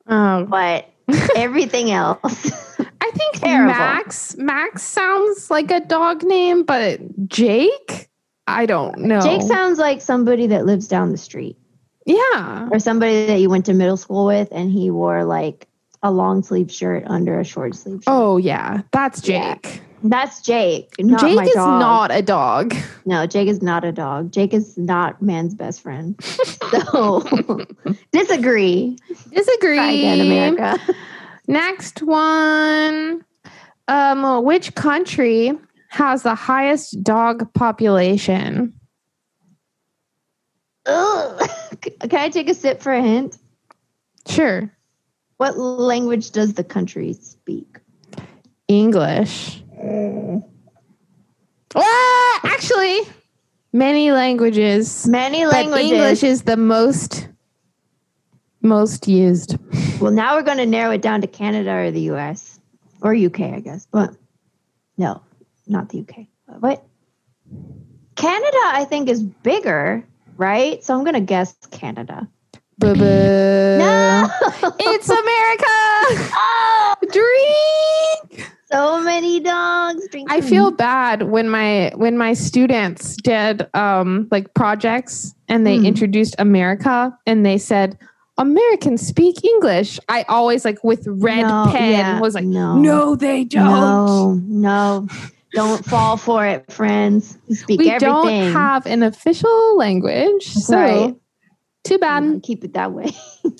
[0.06, 0.88] Oh, but
[1.36, 2.20] everything else.
[3.00, 3.74] I think Terrible.
[3.74, 4.36] Max.
[4.36, 8.08] Max sounds like a dog name, but Jake,
[8.46, 9.20] I don't know.
[9.20, 11.56] Jake sounds like somebody that lives down the street
[12.06, 12.68] yeah.
[12.70, 15.68] or somebody that you went to middle school with, and he wore like
[16.06, 18.04] a long sleeve shirt under a short sleeve shirt.
[18.06, 19.54] Oh yeah, that's Yeah.
[19.56, 19.80] Jake.
[20.04, 20.92] that's Jake.
[21.00, 21.80] Not Jake is dog.
[21.80, 22.74] not a dog.
[23.08, 24.32] No, Jake is not a dog.
[24.32, 26.18] Jake is not man's best friend.
[26.70, 27.20] So
[28.12, 28.98] disagree.
[29.32, 29.76] Disagree.
[29.76, 30.78] Try again, America.
[31.46, 33.24] Next one.
[33.88, 35.52] Um, which country
[35.90, 38.72] has the highest dog population?
[40.86, 41.50] Ugh.
[42.00, 43.36] Can I take a sip for a hint?
[44.28, 44.70] Sure.
[45.38, 47.78] What language does the country speak?
[48.68, 49.62] English.
[51.74, 53.00] Ah, actually,
[53.72, 55.06] many languages.
[55.06, 55.92] Many languages.
[55.92, 57.28] English is the most
[58.62, 59.58] most used.
[60.00, 62.58] well, now we're going to narrow it down to Canada or the US
[63.02, 63.86] or UK, I guess.
[63.90, 64.16] But
[64.96, 65.22] no,
[65.66, 66.26] not the UK.
[66.60, 66.84] What?
[68.16, 70.06] Canada, I think, is bigger,
[70.36, 70.82] right?
[70.82, 72.28] So I'm going to guess Canada.
[72.78, 73.02] Boo boo.
[73.78, 74.28] No!
[74.80, 75.66] It's America.
[76.34, 78.50] oh, Drink.
[78.70, 80.26] so many dogs drinking.
[80.36, 85.86] I feel bad when my when my students did um like projects and they Hmm.
[85.86, 87.98] introduced America and they said
[88.38, 89.98] Americans speak English.
[90.08, 92.76] I always like with red No, pen yeah, was like no.
[92.76, 93.64] no, they don't.
[93.66, 95.08] No, no.
[95.52, 97.38] Don't fall for it, friends.
[97.48, 98.08] We speak we everything.
[98.10, 100.44] don't have an official language.
[100.54, 101.14] That's so right.
[101.86, 102.42] Too bad.
[102.42, 103.10] Keep it that way.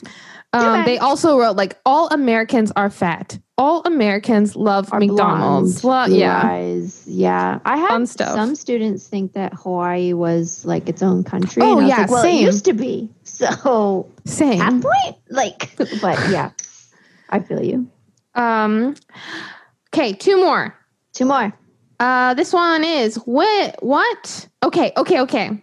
[0.53, 3.39] Um, they also wrote like all Americans are fat.
[3.59, 5.83] All Americans love McDonald's.
[5.83, 6.41] blonde, Well, yeah.
[6.45, 7.05] eyes.
[7.07, 7.59] Yeah.
[7.65, 8.35] I had stuff.
[8.35, 11.63] some students think that Hawaii was like its own country.
[11.63, 12.43] Oh, yeah, like, well, same.
[12.43, 13.11] it used to be.
[13.25, 14.61] So Same.
[14.63, 16.53] at point, like, but yeah,
[17.29, 17.91] I feel you.
[18.35, 18.95] Um,
[19.93, 20.75] okay, two more.
[21.13, 21.53] Two more.
[22.01, 23.77] Uh, this one is what?
[23.83, 24.49] What?
[24.63, 25.63] Okay, okay, okay.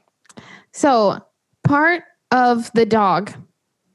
[0.71, 1.19] So
[1.63, 2.03] part
[2.33, 3.31] of the dog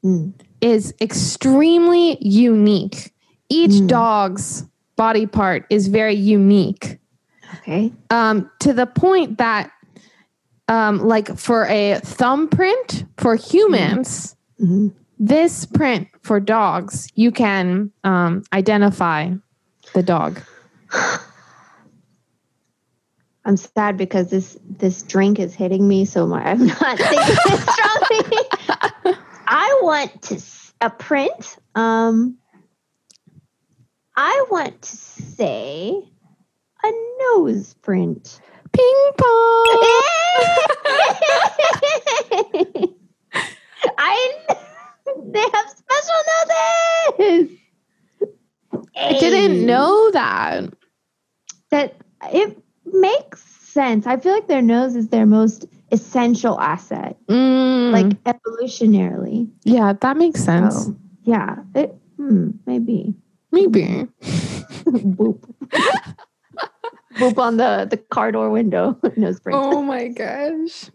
[0.05, 0.32] Mm.
[0.61, 3.12] is extremely unique.
[3.51, 3.89] Each Mm.
[3.89, 4.64] dog's
[4.97, 6.99] body part is very unique.
[7.59, 7.93] Okay.
[8.11, 9.70] Um, to the point that,
[10.68, 14.93] um, like for a thumbprint for humans, Mhm.
[15.18, 19.32] this print for dogs, you can um, identify
[19.95, 20.41] the dog.
[23.49, 26.44] I'm sad because this this drink is hitting me so much.
[26.46, 28.20] I'm not thinking strongly.
[29.46, 30.38] I want to
[30.82, 31.57] a print.
[31.74, 32.36] Um,
[34.14, 35.99] I want to say
[36.84, 38.38] a nose print.
[38.70, 39.24] Ping pong.
[43.96, 44.34] I
[45.24, 46.20] they have special
[47.16, 47.57] noses.
[48.94, 50.64] I didn't know that.
[51.70, 51.94] that
[52.30, 52.62] it
[52.93, 54.07] makes sense.
[54.07, 59.49] I feel like their nose is their most essential asset, Mm, like evolutionarily.
[59.64, 60.86] yeah, that makes sense.
[60.86, 63.14] So, yeah, it hmm, maybe
[63.51, 64.07] Maybe.
[64.86, 65.43] boop
[67.18, 69.59] boop on the the car door window nose print.
[69.62, 70.91] Oh my gosh.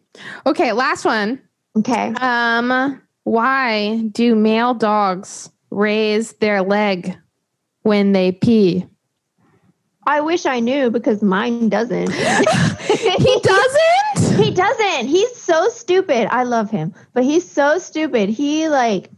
[0.45, 1.41] Okay, last one.
[1.75, 7.17] Okay, Um, why do male dogs raise their leg
[7.81, 8.85] when they pee?
[10.05, 12.11] I wish I knew because mine doesn't.
[13.03, 14.43] He doesn't?
[14.43, 15.07] He doesn't.
[15.07, 16.27] He's so stupid.
[16.31, 18.29] I love him, but he's so stupid.
[18.29, 19.09] He like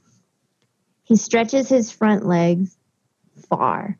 [1.03, 2.77] he stretches his front legs
[3.49, 3.97] far,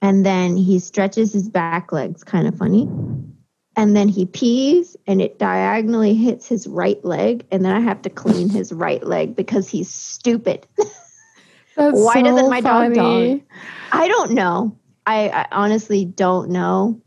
[0.00, 2.88] and then he stretches his back legs kind of funny.
[3.76, 8.02] And then he pees and it diagonally hits his right leg, and then I have
[8.02, 10.66] to clean his right leg because he's stupid.
[11.76, 13.44] That's Why doesn't so my dog funny.
[13.92, 14.76] I don't know.
[15.08, 17.00] I, I honestly don't know.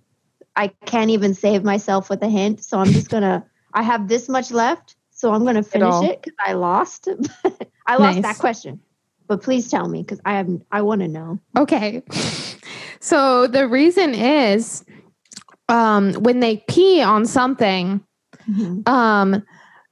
[0.56, 3.46] I can't even save myself with a hint, so I'm just gonna.
[3.74, 7.08] I have this much left, so I'm gonna finish it because I lost.
[7.86, 8.24] I lost Nice.
[8.24, 8.82] that question,
[9.28, 10.50] but please tell me because I have.
[10.72, 11.40] I want to know.
[11.56, 12.02] Okay.
[13.04, 14.86] So the reason is
[15.70, 18.04] um when they pee on something,
[18.88, 19.44] um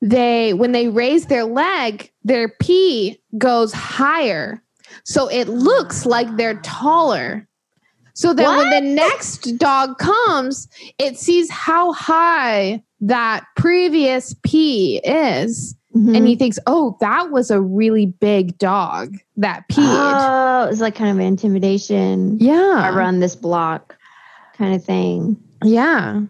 [0.02, 4.64] they when they raise their leg, their pee goes higher.
[5.06, 7.48] So it looks like they're taller.
[8.20, 10.68] So that when the next dog comes,
[10.98, 15.74] it sees how high that previous pee is.
[15.96, 16.18] Mhm.
[16.18, 19.78] And he thinks, oh, that was a really big dog that peed.
[19.80, 22.38] Oh, it's like kind of intimidation.
[22.42, 22.94] yeah.
[22.94, 23.96] Around this block,
[24.58, 25.38] kind of thing.
[25.64, 26.24] Yeah.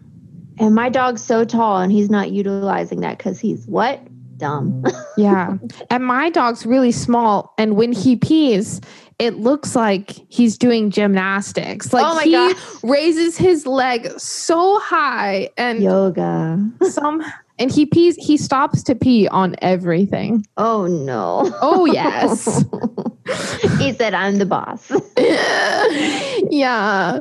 [0.60, 4.00] And my dog's so tall, and he's not utilizing that because he's what
[4.36, 4.84] dumb.
[5.16, 5.56] Yeah.
[5.90, 7.52] and my dog's really small.
[7.58, 8.80] And when he pees,
[9.20, 11.92] it looks like he's doing gymnastics.
[11.92, 12.56] Like Oh he God.
[12.82, 16.58] raises his leg so high and Yoga.
[16.88, 17.22] some
[17.58, 20.46] and he pees, he stops to pee on everything.
[20.56, 21.52] Oh no.
[21.60, 22.64] Oh yes.
[23.78, 24.90] he said, "I'm the boss."
[26.50, 27.20] yeah.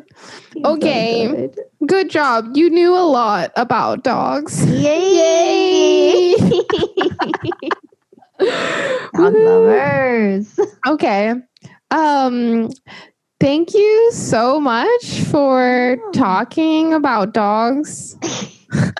[0.53, 1.27] He's so Okay.
[1.27, 1.59] good.
[1.85, 2.55] Good job.
[2.55, 4.65] You knew a lot about dogs.
[4.65, 6.35] Yay!
[8.39, 10.57] Dog lovers.
[10.87, 11.35] Okay.
[11.91, 12.69] Um
[13.39, 18.15] thank you so much for talking about dogs.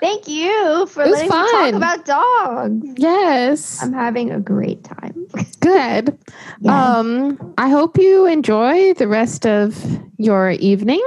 [0.00, 2.86] Thank you for It was letting me talk about dogs.
[2.96, 3.82] Yes.
[3.82, 5.26] I'm having a great time.
[5.60, 6.18] Good.
[6.60, 6.72] Yes.
[6.96, 9.76] Um I hope you enjoy the rest of
[10.18, 11.04] your evening.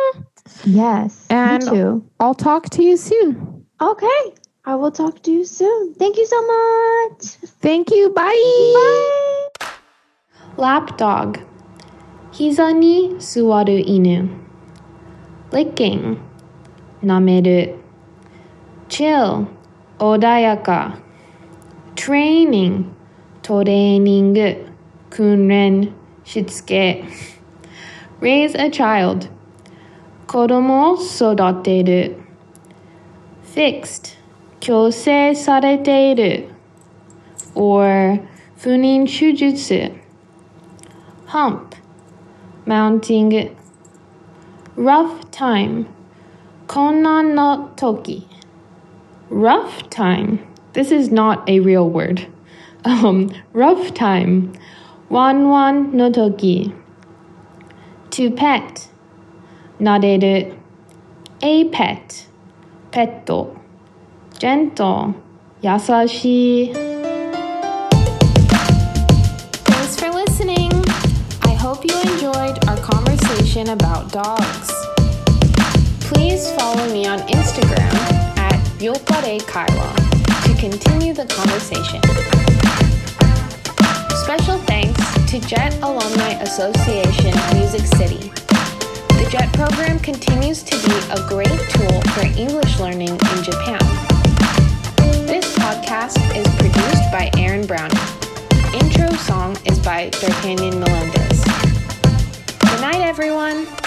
[0.63, 1.25] yes.
[1.29, 2.05] and- me too.
[2.19, 3.65] I'll talk to you soon.
[3.81, 4.21] Okay.
[4.65, 5.93] I will talk to you soon.
[5.95, 7.25] Thank you so much.
[7.59, 8.11] Thank you.
[8.11, 9.51] Bye.
[9.59, 9.67] Bye.
[10.55, 11.39] Lap dog.
[12.32, 14.28] Hiza ni suwaru inu.
[15.52, 16.16] Licking.
[17.02, 17.78] Nameru.
[18.88, 19.46] Chill.
[19.98, 20.98] Odayaka.
[21.96, 22.84] Training.
[23.42, 24.36] Training.
[25.10, 25.92] Kunren.
[26.24, 27.04] Shitsuke.
[28.20, 29.28] Raise a child.
[30.26, 32.14] Kodomo sodateru.
[33.42, 34.18] Fixed.
[34.60, 36.48] 矯正されている
[37.54, 38.20] or
[38.56, 39.92] 不妊手術
[41.28, 41.76] hump
[42.66, 43.50] mounting
[44.76, 45.86] rough time
[46.66, 48.26] 困難の時
[49.30, 50.38] rough time
[50.74, 52.28] this is not a real word
[52.84, 54.52] um, rough time
[55.10, 56.74] ワンワンの時
[58.10, 58.90] to pet
[59.80, 60.52] 撫でる
[61.40, 62.28] a pet
[62.90, 63.54] ペット
[64.38, 65.14] gentle
[65.62, 67.01] 優しい
[73.53, 74.71] Conversation about dogs.
[76.09, 77.93] Please follow me on Instagram
[78.35, 79.93] at Yoppare Kaiwa
[80.45, 82.01] to continue the conversation.
[84.23, 84.99] Special thanks
[85.29, 88.29] to Jet Alumni Association Music City.
[89.21, 93.81] The JET program continues to be a great tool for English learning in Japan.
[95.27, 97.99] This podcast is produced by Aaron Browning.
[98.73, 101.32] Intro song is by D'Artagnan Melendez.
[102.83, 103.82] Night, everyone.